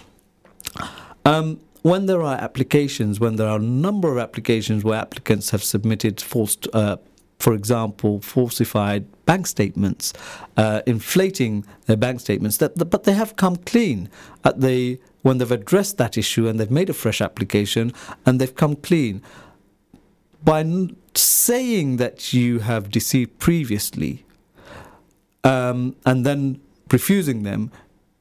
[1.24, 5.62] Um, when there are applications, when there are a number of applications where applicants have
[5.62, 6.24] submitted
[6.72, 6.96] uh,
[7.38, 10.14] for example, falsified bank statements,
[10.56, 14.08] uh, inflating their bank statements, that, but they have come clean
[14.44, 17.92] at the when they've addressed that issue and they've made a fresh application
[18.24, 19.20] and they've come clean.
[20.42, 24.24] By n- saying that you have deceived previously
[25.44, 27.70] um, and then refusing them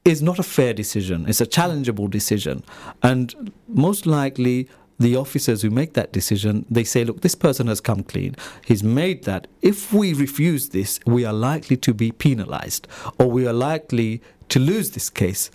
[0.06, 1.26] is not a fair decision.
[1.28, 2.64] It's a challengeable decision.
[3.01, 4.68] And most likely,
[4.99, 8.36] the officers who make that decision, they say, look, this person has come clean.
[8.66, 9.47] He's made that.
[9.62, 12.88] If we refuse this, we are likely to be penalized
[13.18, 15.49] or we are likely to lose this case.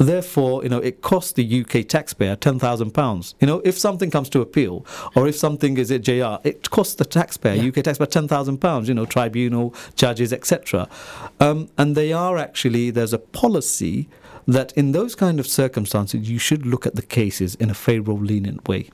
[0.00, 3.34] Therefore, you know, it costs the UK taxpayer ten thousand pounds.
[3.38, 6.94] You know, if something comes to appeal, or if something is at JR, it costs
[6.94, 7.68] the taxpayer, Yeah.
[7.68, 8.88] UK taxpayer, ten thousand pounds.
[8.88, 10.88] You know, tribunal, judges, etc.
[11.38, 14.08] Um, and they are actually there's a policy
[14.48, 18.18] that in those kind of circumstances you should look at the cases in a favourable,
[18.18, 18.88] lenient way.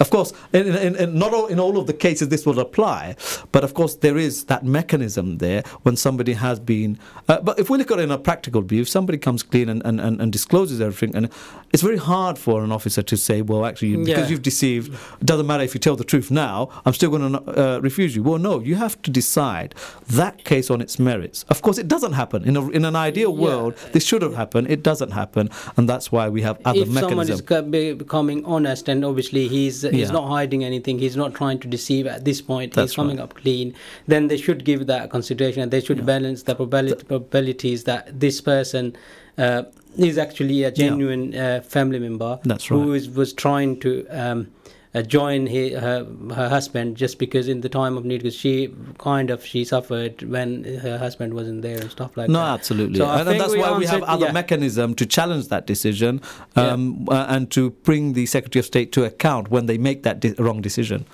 [0.00, 3.16] Of course, in, in, in not all, in all of the cases this will apply,
[3.52, 6.98] but of course there is that mechanism there when somebody has been.
[7.28, 9.68] Uh, but if we look at it in a practical view, if somebody comes clean
[9.68, 11.28] and, and, and, and discloses everything, and
[11.72, 14.28] it's very hard for an officer to say, well, actually, because Yeah.
[14.28, 17.38] you've deceived, it doesn't matter if you tell the truth now, I'm still going to
[17.76, 18.22] uh, refuse you.
[18.22, 19.74] Well, no, you have to decide
[20.08, 21.44] that case on its merits.
[21.48, 22.44] Of course, it doesn't happen.
[22.44, 23.44] In, a, in an ideal Yeah.
[23.44, 24.70] world, this should have happened.
[24.70, 27.98] It doesn't happen, and that's why we have other if someone is mechanisms.
[27.98, 32.24] becoming honest and obviously he's he's not hiding anything he's not trying to deceive at
[32.24, 33.24] this point That's he's coming right.
[33.24, 33.74] up clean
[34.06, 36.04] then they should give that consideration and they should Yeah.
[36.04, 38.96] balance the probability, probabilities that this person
[39.38, 39.62] uh,
[39.96, 42.96] is actually a genuine uh, family member That's who right.
[42.96, 44.48] is, was trying to um,
[44.94, 48.74] uh, join he, her, her husband just because in the time of need because she
[48.98, 52.54] kind of she suffered when her husband wasn't there and stuff like No, that no
[52.54, 54.32] absolutely, So and, that's we why we have other yeah.
[54.32, 56.20] mechanism to challenge that decision,
[56.56, 60.20] um, uh, and to bring the Secretary of State to account when they make that
[60.20, 61.04] de- wrong decision.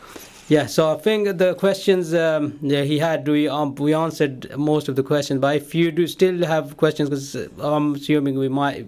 [0.49, 4.89] Yeah, so I think the questions um, yeah, he had, we um, we answered most
[4.89, 5.41] of the questions.
[5.41, 8.87] But if you do still have questions, because I'm assuming we might,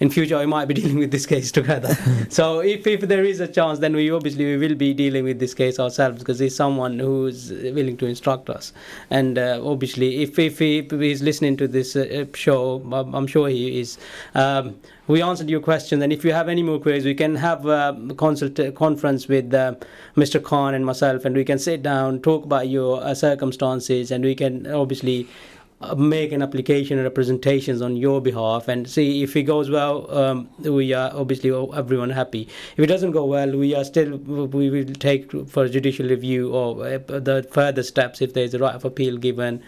[0.00, 1.94] in future, we might be dealing with this case together.
[2.30, 5.38] so if, if there is a chance, then we obviously we will be dealing with
[5.38, 8.72] this case ourselves because he's someone who's willing to instruct us.
[9.10, 13.48] And uh, obviously, if, if, he, if he's listening to this uh, show, I'm, sure
[13.48, 13.98] he is.
[14.34, 14.76] Um,
[15.06, 17.98] we answered your question, and if you have any more queries, we can have a
[18.16, 19.74] consult conference with uh,
[20.16, 20.42] Mr.
[20.42, 24.34] Khan and myself, and we can sit down, talk about your uh, circumstances, and we
[24.34, 25.59] can obviously uh,
[25.96, 30.10] make an application and representations on your behalf, and see if it goes well.
[30.16, 32.48] Um, we are obviously everyone happy.
[32.76, 36.84] If it doesn't go well, we are still we will take for judicial review or
[36.84, 39.62] uh, the further steps if there is a right of appeal given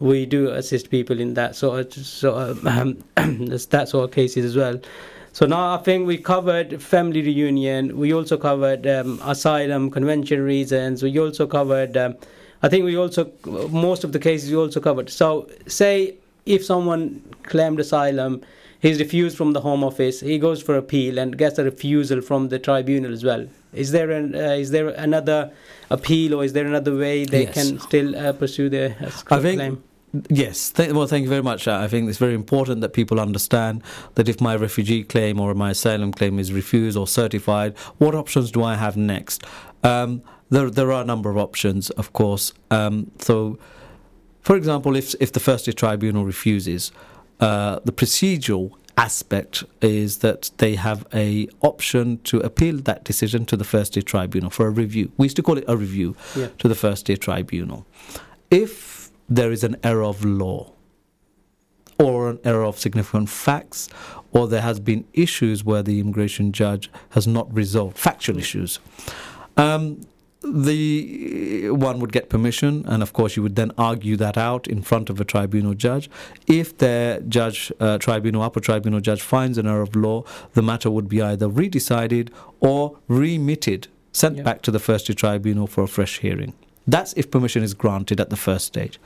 [0.00, 4.44] we do assist people in that sort of, sort of um, that sort of cases
[4.44, 4.80] as well.
[5.32, 7.96] So now I think we covered family reunion.
[7.96, 11.02] We also covered um, asylum, convention reasons.
[11.02, 11.96] We also covered.
[12.62, 13.30] I think we also
[13.70, 15.10] most of the cases we also covered.
[15.10, 16.14] So say
[16.46, 18.42] if someone claimed asylum,
[18.80, 20.20] he's refused from the Home Office.
[20.20, 23.46] He goes for appeal and gets a refusal from the tribunal as well.
[23.72, 25.50] Is there an uh, is there another
[25.90, 27.54] appeal or is there another way they Yes.
[27.54, 29.82] can still uh, pursue their uh, I think claim?
[30.28, 30.72] Yes.
[30.72, 31.68] Th- well, thank you very much.
[31.68, 33.82] I think it's very important that people understand
[34.16, 38.50] that if my refugee claim or my asylum claim is refused or certified, what options
[38.50, 39.44] do I have next?
[39.84, 42.52] Um, there, there are a number of options, of course.
[42.70, 43.58] Um, so,
[44.42, 46.92] for example, if if the first tier tribunal refuses,
[47.40, 53.56] uh, the procedural aspect is that they have a option to appeal that decision to
[53.56, 55.10] the first tier tribunal for a review.
[55.16, 56.48] We used to call it a review Yeah.
[56.58, 57.86] to the first tier tribunal.
[58.50, 60.72] If there is an error of law
[61.98, 63.88] or an error of significant facts,
[64.32, 68.80] or there has been issues where the immigration judge has not resolved factual issues,
[69.56, 70.00] um,
[70.42, 74.82] the one would get permission, and of course, you would then argue that out in
[74.82, 76.10] front of a tribunal judge.
[76.46, 80.24] If the judge, uh, tribunal, upper tribunal judge finds an error of law,
[80.54, 82.30] the matter would be either redecided
[82.60, 84.42] or remitted, sent Yeah.
[84.42, 86.54] back to the first tribunal for a fresh hearing.
[86.86, 88.98] That's if permission is granted at the first stage.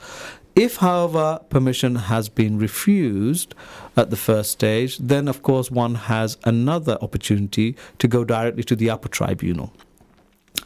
[0.55, 3.53] If, however, permission has been refused
[3.97, 8.75] at the first stage, then of course one has another opportunity to go directly to
[8.75, 9.73] the upper tribunal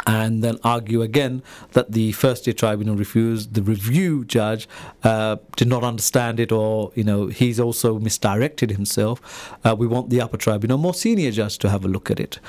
[0.06, 3.54] and then argue again that the first tier tribunal refused.
[3.54, 4.68] The review judge
[5.04, 9.56] uh, did not understand it or you know he's also misdirected himself.
[9.64, 12.40] Uh, we want the upper tribunal more senior judge to have a look at it.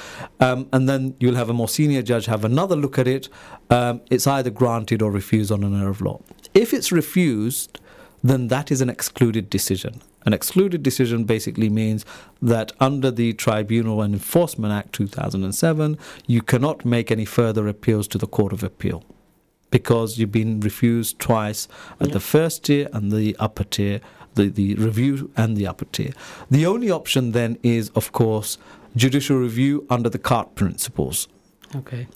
[0.40, 3.28] Um, and then you'll have a more senior judge have another look at it.
[3.70, 6.20] Um, it's either granted or refused on an error of law.
[6.54, 7.80] If it's refused
[8.22, 10.02] then that is an excluded decision.
[10.26, 12.04] An excluded decision basically means
[12.42, 18.18] that under the Tribunal and Enforcement Act 2007, you cannot make any further appeals to
[18.18, 19.02] the Court of Appeal
[19.70, 21.68] because you've been refused twice
[22.00, 22.12] at Yeah.
[22.14, 24.00] the first tier and the upper tier,
[24.34, 26.12] the, the review and the upper tier.
[26.50, 28.58] The only option then is, of course,
[28.96, 31.28] judicial review under the CART principles.
[31.76, 32.08] Okay.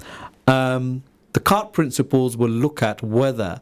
[0.46, 3.60] Um, the CART principles will look at whether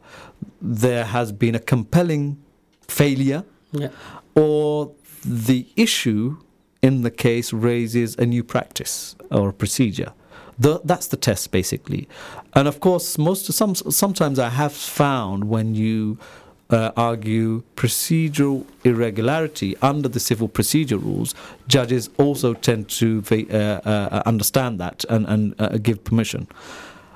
[0.60, 2.42] there has been a compelling
[2.88, 3.88] failure Yeah.
[4.34, 4.92] Or
[5.24, 6.38] the issue
[6.82, 10.12] in the case raises a new practice or procedure.
[10.58, 12.08] The, that's the test basically,
[12.54, 16.18] and of course, most some sometimes I have found when you
[16.72, 21.34] uh, argue procedural irregularity under the civil procedure rules,
[21.68, 26.48] judges also tend to uh, uh, understand that and, and uh, give permission.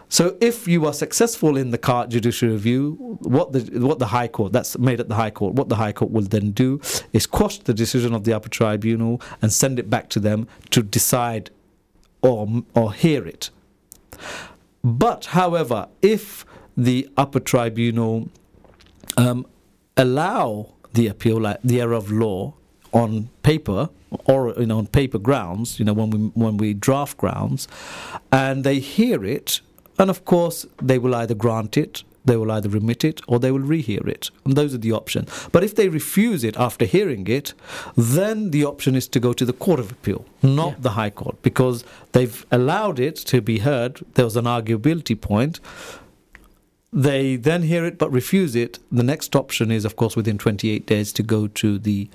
[0.08, 4.28] So if you are successful in the CART judicial review, what the what the High
[4.28, 6.80] Court that's made at the High Court, what the High Court will then do
[7.12, 10.82] is quash the decision of the upper tribunal and send it back to them to
[10.82, 11.50] decide
[12.22, 13.50] or or hear it.
[14.84, 16.46] But however, if
[16.76, 18.28] the upper tribunal
[19.16, 19.46] um,
[19.96, 22.54] allow the appeal, like the error of law,
[22.92, 23.90] on paper
[24.24, 27.68] or you know on paper grounds, you know when we when we draft grounds,
[28.30, 29.60] and they hear it,
[29.98, 33.52] and of course they will either grant it, they will either remit it, or they
[33.52, 35.48] will rehear it, and those are the options.
[35.52, 37.54] But if they refuse it after hearing it,
[37.96, 40.74] then the option is to go to the Court of Appeal, not Yeah.
[40.80, 44.00] the High Court, because they've allowed it to be heard.
[44.14, 45.60] There was an arguability point.
[46.92, 48.78] They then hear it but refuse it.
[48.90, 52.08] The next option is, of course, within 28 days to go to the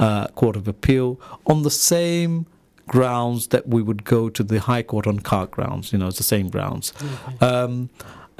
[0.00, 2.46] uh, Court of Appeal on the same
[2.88, 5.92] grounds that we would go to the High Court on CART grounds.
[5.92, 6.92] You know, it's the same grounds.
[7.40, 7.90] Um,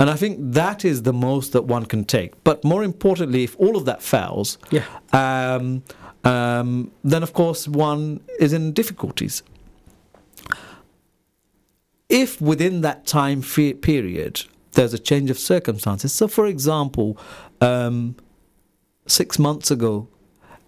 [0.01, 2.32] and I think that is the most that one can take.
[2.44, 4.84] But more importantly, if all of that fails, Yeah.
[5.12, 5.82] um,
[6.24, 9.42] um, then of course one is in difficulties.
[12.09, 14.42] If within that time fe- period
[14.72, 17.18] there's a change of circumstances, so for example,
[17.61, 18.14] um,
[19.07, 20.09] six months ago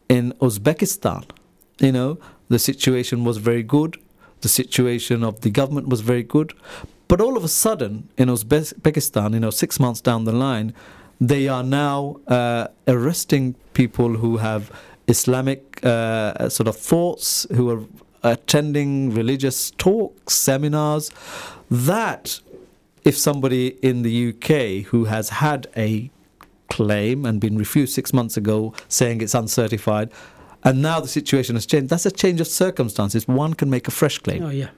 [0.08, 1.24] in Uzbekistan,
[1.78, 2.18] you know,
[2.50, 3.96] the situation was very good,
[4.42, 6.52] the situation of the government was very good,
[7.08, 10.74] but all of a sudden in Uzbekistan, you know, six months down the line,
[11.20, 14.70] they are now uh, arresting people who have
[15.06, 17.82] Islamic uh, sort of thoughts, who are
[18.22, 21.10] attending religious talks, seminars.
[21.70, 22.40] That,
[23.04, 26.10] if somebody in the UK who has had a
[26.68, 30.10] claim and been refused six months ago, saying it's uncertified,
[30.64, 33.26] and now the situation has changed, that's a change of circumstances.
[33.26, 34.68] One can make a fresh claim Oh yeah.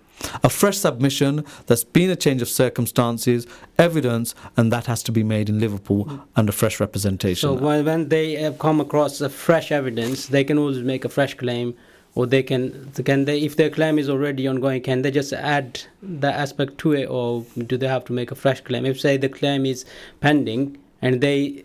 [0.42, 3.46] a fresh submission there's been a change of circumstances,
[3.78, 6.22] evidence, and that has to be made in Liverpool mm.
[6.36, 7.48] under fresh representation.
[7.48, 11.34] So when, they have come across a fresh evidence, they can always make a fresh
[11.34, 11.74] claim,
[12.14, 15.80] or they can can they if their claim is already ongoing, can they just add
[16.02, 18.84] that aspect to it, or do they have to make a fresh claim?
[18.84, 19.84] If say the claim is
[20.20, 21.64] pending and they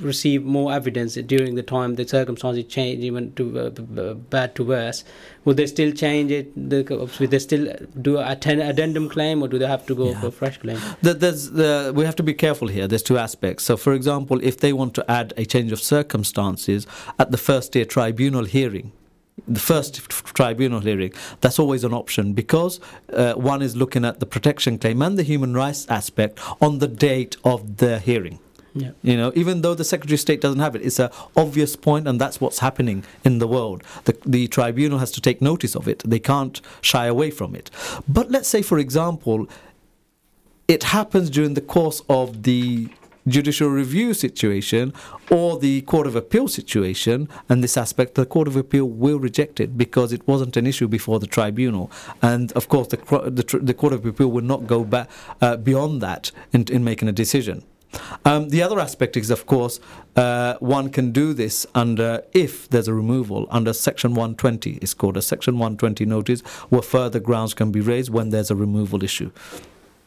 [0.00, 5.04] receive more evidence during the time the circumstances change even to uh, bad to worse
[5.44, 6.82] would they still change it the,
[7.20, 10.20] will they still do a ten- addendum claim or do they have to go Yeah.
[10.20, 12.86] for a fresh claim Th- There's, uh, we have to be careful here.
[12.88, 13.64] There's two aspects.
[13.64, 16.86] So, for example, if they want to add a change of circumstances
[17.18, 18.92] at the first tier tribunal hearing,
[19.46, 20.08] the first
[20.38, 22.80] tribunal hearing, that's always an option because
[23.12, 26.88] uh, one is looking at the protection claim and the human rights aspect on the
[26.88, 28.38] date of the hearing.
[28.78, 28.90] Yeah.
[29.02, 32.06] You know, even though the Secretary of State doesn't have it, it's an obvious point,
[32.08, 33.82] and that's what's happening in the world.
[34.04, 36.02] The, the tribunal has to take notice of it.
[36.04, 37.70] They can't shy away from it.
[38.08, 39.48] But let's say, for example,
[40.68, 42.88] it happens during the course of the
[43.26, 44.92] judicial review situation
[45.30, 49.60] or the Court of Appeal situation, and this aspect, the Court of Appeal will reject
[49.60, 51.90] it because it wasn't an issue before the tribunal.
[52.22, 55.10] And of course, the, the, the Court of Appeal will not go back
[55.40, 57.64] uh, beyond that in, in making a decision.
[58.24, 59.80] Um, the other aspect is, of course,
[60.16, 64.78] uh, one can do this under if there's a removal under Section 120.
[64.82, 68.56] It's called a Section 120 notice, where further grounds can be raised when there's a
[68.56, 69.30] removal issue.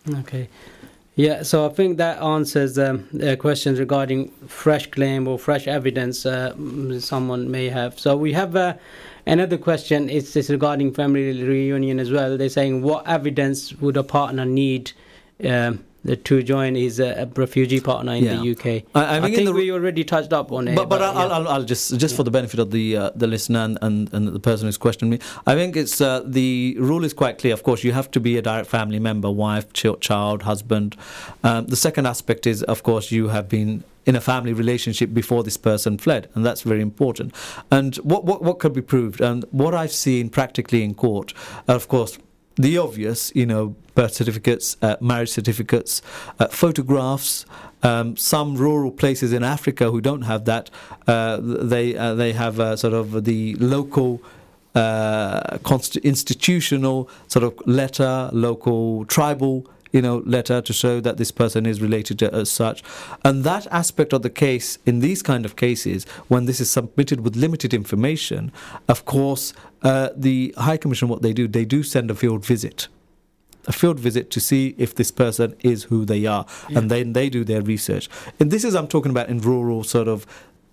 [0.10, 0.50] Okay.
[1.16, 6.26] Yeah, so I think that answers um, uh, questions regarding fresh claim or fresh evidence
[6.26, 6.56] uh,
[7.00, 8.00] someone may have.
[8.00, 8.76] So we have uh,
[9.26, 10.10] another question.
[10.10, 12.38] It's, it's regarding family reunion as well.
[12.38, 14.94] They're saying what evidence would a partner need
[15.44, 15.84] um,
[16.24, 18.38] to join his a refugee partner in Yeah.
[18.38, 18.66] the UK?
[18.95, 20.76] I- I I think think the- we already touched up on it.
[20.76, 21.12] But, but yeah.
[21.12, 24.12] I'll, I'll, I'll just just for the benefit of the uh, the listener and, and,
[24.14, 27.54] and the person who's questioned me, I think it's uh, the rule is quite clear.
[27.54, 30.95] Of course, you have to be a direct family member, wife, ch- child, husband.
[31.43, 35.43] Um, the second aspect is, of course, you have been in a family relationship before
[35.43, 37.32] this person fled, and that's very important.
[37.70, 39.22] And what what, what could be proved?
[39.22, 41.34] And what I've seen practically in court,
[41.68, 42.18] of course,
[42.56, 46.02] the obvious, you know, birth certificates, uh, marriage certificates,
[46.39, 47.46] uh, photographs.
[47.84, 50.70] Um, some rural places in Africa who don't have that,
[51.08, 54.22] uh, they uh, they have uh, sort of the local.
[54.74, 61.66] Const- institutional sort of letter, local tribal, you know, letter to show that this person
[61.66, 62.82] is related to as such,
[63.26, 67.20] and that aspect of the case in these kind of cases, when this is submitted
[67.20, 68.50] with limited information,
[68.88, 72.88] of course, uh, the High Commission, what they do, they do send a field visit
[73.68, 76.45] a field visit to see if this person is who they are,
[76.76, 78.09] and then they do their research.
[78.39, 80.26] And this is I'm talking about in rural sort of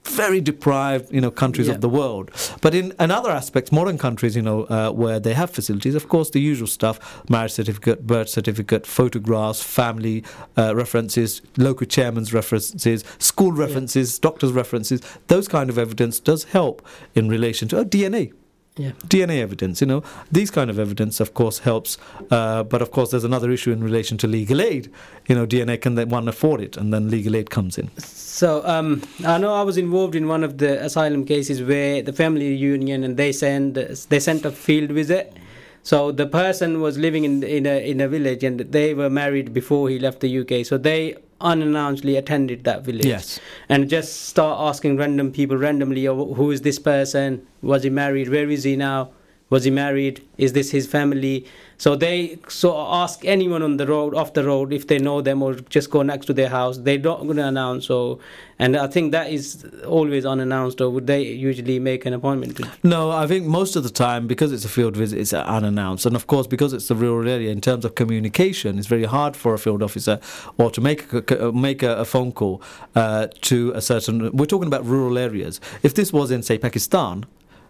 [0.04, 1.74] very deprived, you know, countries Yeah.
[1.74, 2.30] of the world.
[2.62, 6.30] But in, other aspects, modern countries, you know, uh, where they have facilities, of course,
[6.30, 10.24] the usual stuff: marriage certificate, birth certificate, photographs, family
[10.56, 15.00] uh, references, local chairman's references, school references, doctor's references.
[15.26, 16.80] Those kind of evidence does help
[17.14, 18.32] in relation to oh, DNA.
[18.78, 18.92] Yeah.
[19.08, 21.98] DNA evidence, you know, these kind of evidence, of course, helps.
[22.30, 24.90] Uh, but of course, there's another issue in relation to legal aid.
[25.28, 27.90] You know, DNA can then one afford it, and then legal aid comes in.
[27.98, 32.12] So um, I know I was involved in one of the asylum cases where the
[32.12, 35.36] family reunion and they send they sent a field visit.
[35.82, 39.52] So the person was living in in a in a village and they were married
[39.52, 40.64] before he left the UK.
[40.64, 43.38] So they unannouncedly attended that village Yes.
[43.68, 47.46] and just start asking random people randomly, oh, who is this person?
[47.62, 48.28] Was he married?
[48.28, 49.10] Where is he now?
[49.50, 50.22] Was he married?
[50.36, 51.46] Is this his family?
[51.78, 55.42] So they so ask anyone on the road, off the road, if they know them
[55.42, 56.78] or just go next to their house.
[56.78, 57.86] They don't going to announce.
[57.86, 58.18] So,
[58.58, 60.80] and I think that is always unannounced.
[60.80, 62.60] Or would they usually make an appointment?
[62.82, 66.04] No, I think most of the time, because it's a field visit, it's unannounced.
[66.04, 69.36] And of course, because it's a rural area, in terms of communication, it's very hard
[69.36, 70.18] for a field officer
[70.56, 72.60] or to make a, make a, a phone call
[72.96, 74.36] uh, to a certain.
[74.36, 75.60] We're talking about rural areas.
[75.84, 77.24] If this was in, say, Pakistan,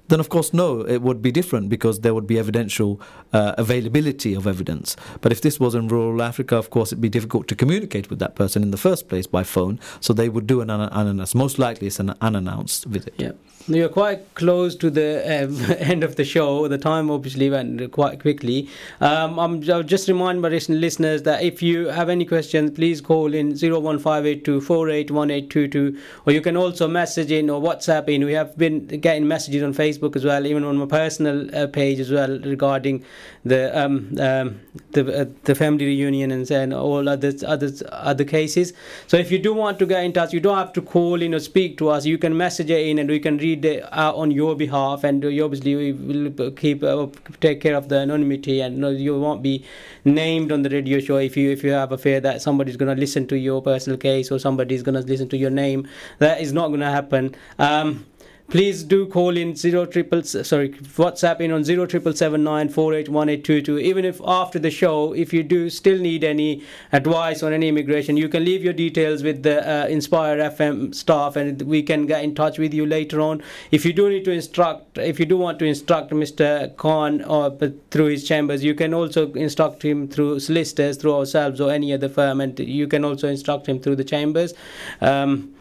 [0.09, 3.01] then of course no, it would be different because there would be evidential
[3.33, 4.97] uh, availability of evidence.
[5.21, 8.19] But if this was in rural Africa, of course it'd be difficult to communicate with
[8.19, 9.79] that person in the first place by phone.
[10.01, 11.35] So they would do an un- unannounced.
[11.35, 13.15] Most likely, it's an unannounced visit.
[13.19, 13.33] yeah.
[13.71, 16.67] You're quite close to the uh, end of the show.
[16.69, 18.67] The time obviously went quite quickly.
[19.03, 23.03] Um, I'm, I'll just remind my listen- listeners that if you have any questions, please
[23.03, 28.25] call in 01582481822 or you can also message in or WhatsApp in.
[28.25, 32.01] We have been getting messages on Facebook as well, even on my personal uh, page
[32.01, 33.05] as well regarding
[33.45, 34.61] the um, um,
[34.93, 38.73] the, uh, the family reunion and and all other other other cases.
[39.07, 41.35] So if you do want to get in touch, you don't have to call in
[41.35, 42.07] or speak to us.
[42.07, 45.05] You can message in, and we can read it out on your behalf.
[45.05, 47.07] And you obviously we will keep uh,
[47.41, 49.65] take care of the anonymity, and no, you won't be
[50.05, 52.95] named on the radio show if you if you have a fear that somebody's going
[52.95, 55.89] to listen to your personal case or somebody's going to listen to your name.
[56.19, 57.35] That is not going to happen.
[57.59, 58.07] Um,
[58.49, 62.95] please do call in zero triple sorry WhatsApp in on zero triple seven nine four
[62.95, 63.79] eight one eight two two.
[63.79, 68.17] Even if after the show, if you do still need any advice on any immigration,
[68.17, 72.25] you can leave your details with the uh, Inspire FM staff, and we can get
[72.25, 73.43] in touch with you later on.
[73.71, 76.75] If you do need to instruct, if you do want to instruct Mr.
[76.77, 81.61] Khan or but through his chambers, you can also instruct him through solicitors, through ourselves
[81.61, 84.55] or any other firm, and you can also instruct him through the chambers.
[85.03, 85.55] Um,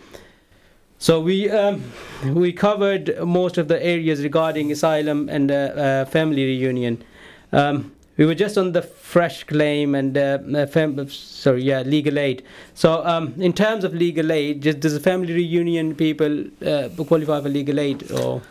[1.00, 1.84] so we um,
[2.26, 7.04] we covered most of the areas regarding asylum and uh, uh, family reunion.
[7.52, 12.18] Um, we were just on the fresh claim and uh, uh, fam- sorry, yeah, legal
[12.18, 12.43] aid.
[12.74, 17.41] So, um, in terms of legal aid, just, does the family reunion people uh, qualify
[17.41, 18.41] for legal aid or?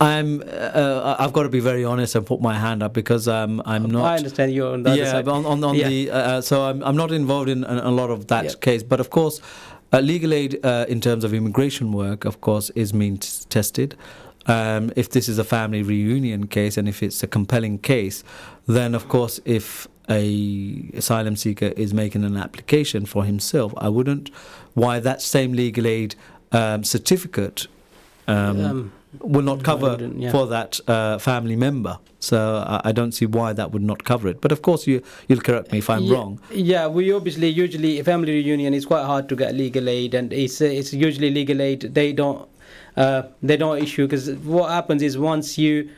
[0.00, 0.42] I'm.
[0.48, 3.84] Uh, I've got to be very honest and put my hand up because um, I'm
[3.88, 4.04] not.
[4.04, 5.28] I understand you're on the other yeah, side.
[5.28, 5.88] on, on, on Yeah.
[5.88, 8.50] the uh, so I'm, I'm not involved in a, a lot of that Yeah.
[8.60, 8.82] case.
[8.82, 9.40] But of course,
[9.92, 13.96] uh, legal aid uh, in terms of immigration work, of course, is means tested.
[14.46, 18.24] Um, if this is a family reunion case and if it's a compelling case,
[18.66, 24.30] then of course, if a asylum seeker is making an application for himself, I wouldn't.
[24.74, 26.16] Why that same legal aid
[26.50, 27.68] um, certificate
[28.26, 30.30] um, Um, will not cover yeah.
[30.30, 31.98] for that uh, family member.
[32.20, 34.40] So I, I don't see why that would not cover it.
[34.40, 36.40] But of course, you you'll correct me if I'm yeah, wrong.
[36.52, 40.32] Yeah, we obviously usually a family reunion is quite hard to get legal aid, and
[40.32, 42.48] it's uh, it's usually legal aid they don't
[42.96, 45.90] uh, they don't issue because what happens is once you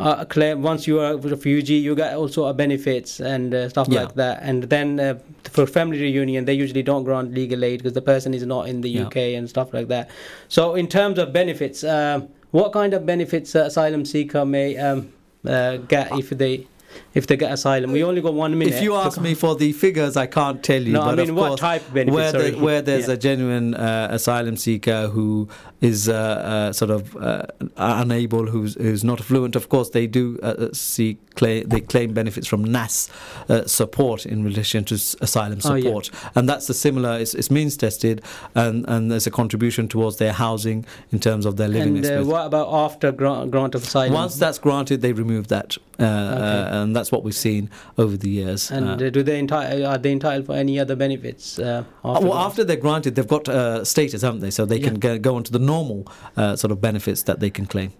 [0.00, 3.88] uh, claim once you are a refugee, you get also of benefits and uh, stuff
[3.90, 4.02] Yeah.
[4.02, 7.92] like that, and then uh, for family reunion they usually don't grant legal aid because
[7.92, 9.06] the person is not in the Yeah.
[9.06, 10.08] UK and stuff like that.
[10.48, 15.12] So in terms of benefits, um, what kind of benefits asylum seeker may um,
[15.44, 16.66] uh, get if they
[17.14, 17.92] if they get asylum?
[17.92, 18.74] We only got one minute.
[18.74, 20.92] If you ask me for the figures, I can't tell you.
[20.92, 22.14] No, but I mean of what course, type of benefits?
[22.14, 23.14] where, there, where there's Yeah.
[23.14, 25.48] a genuine uh, asylum seeker who
[25.80, 27.42] is uh, uh, sort of uh,
[27.76, 32.46] unable, who's who's not fluent, of course they do uh, see claim, they claim benefits
[32.46, 33.08] from NASS
[33.48, 35.82] uh, support in relation to asylum Oh, yeah.
[35.84, 37.18] support, and that's the similar.
[37.18, 38.22] It's, it's means tested,
[38.54, 42.22] and and there's a contribution towards their housing in terms of their living and uh,
[42.24, 44.12] what about after grant, grant of asylum?
[44.14, 48.28] Once that's granted, they remove that, uh, uh, and that's what we've seen over the
[48.28, 48.70] years.
[48.70, 51.58] and Uh, uh, do they entitle are they entitled for any other benefits?
[51.58, 52.46] Uh, Uh, after well, grant?
[52.48, 54.50] after they're granted, they've got uh, status, haven't they?
[54.50, 56.06] So they can go, go on to the normal
[56.36, 57.92] uh, sort of benefits that they can claim.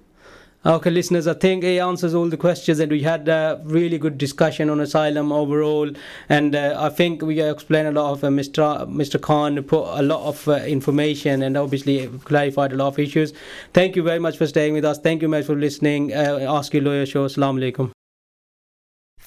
[0.65, 4.17] Okay, listeners, I think it answers all the questions, and we had a really good
[4.17, 5.91] discussion on asylum overall.
[6.29, 8.63] And uh, I think we explained a lot of uh, Mr.
[8.89, 9.21] Mr.
[9.21, 13.33] Khan put a lot of uh, information and obviously clarified a lot of issues.
[13.75, 15.01] Thank you very much for staying with us.
[15.01, 16.13] Thank you very much for listening.
[16.15, 17.27] Uh, Ask Your Lawyer Show.
[17.27, 17.92] Assalamu alaikum.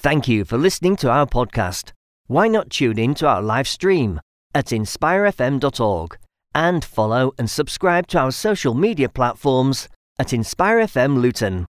[0.06, 1.90] Thank you for listening to our podcast.
[2.28, 4.20] Why not tune in to our live stream
[4.54, 6.18] at inspirefm.org
[6.54, 11.66] and follow and subscribe to our social media platforms at InspireFM Luton.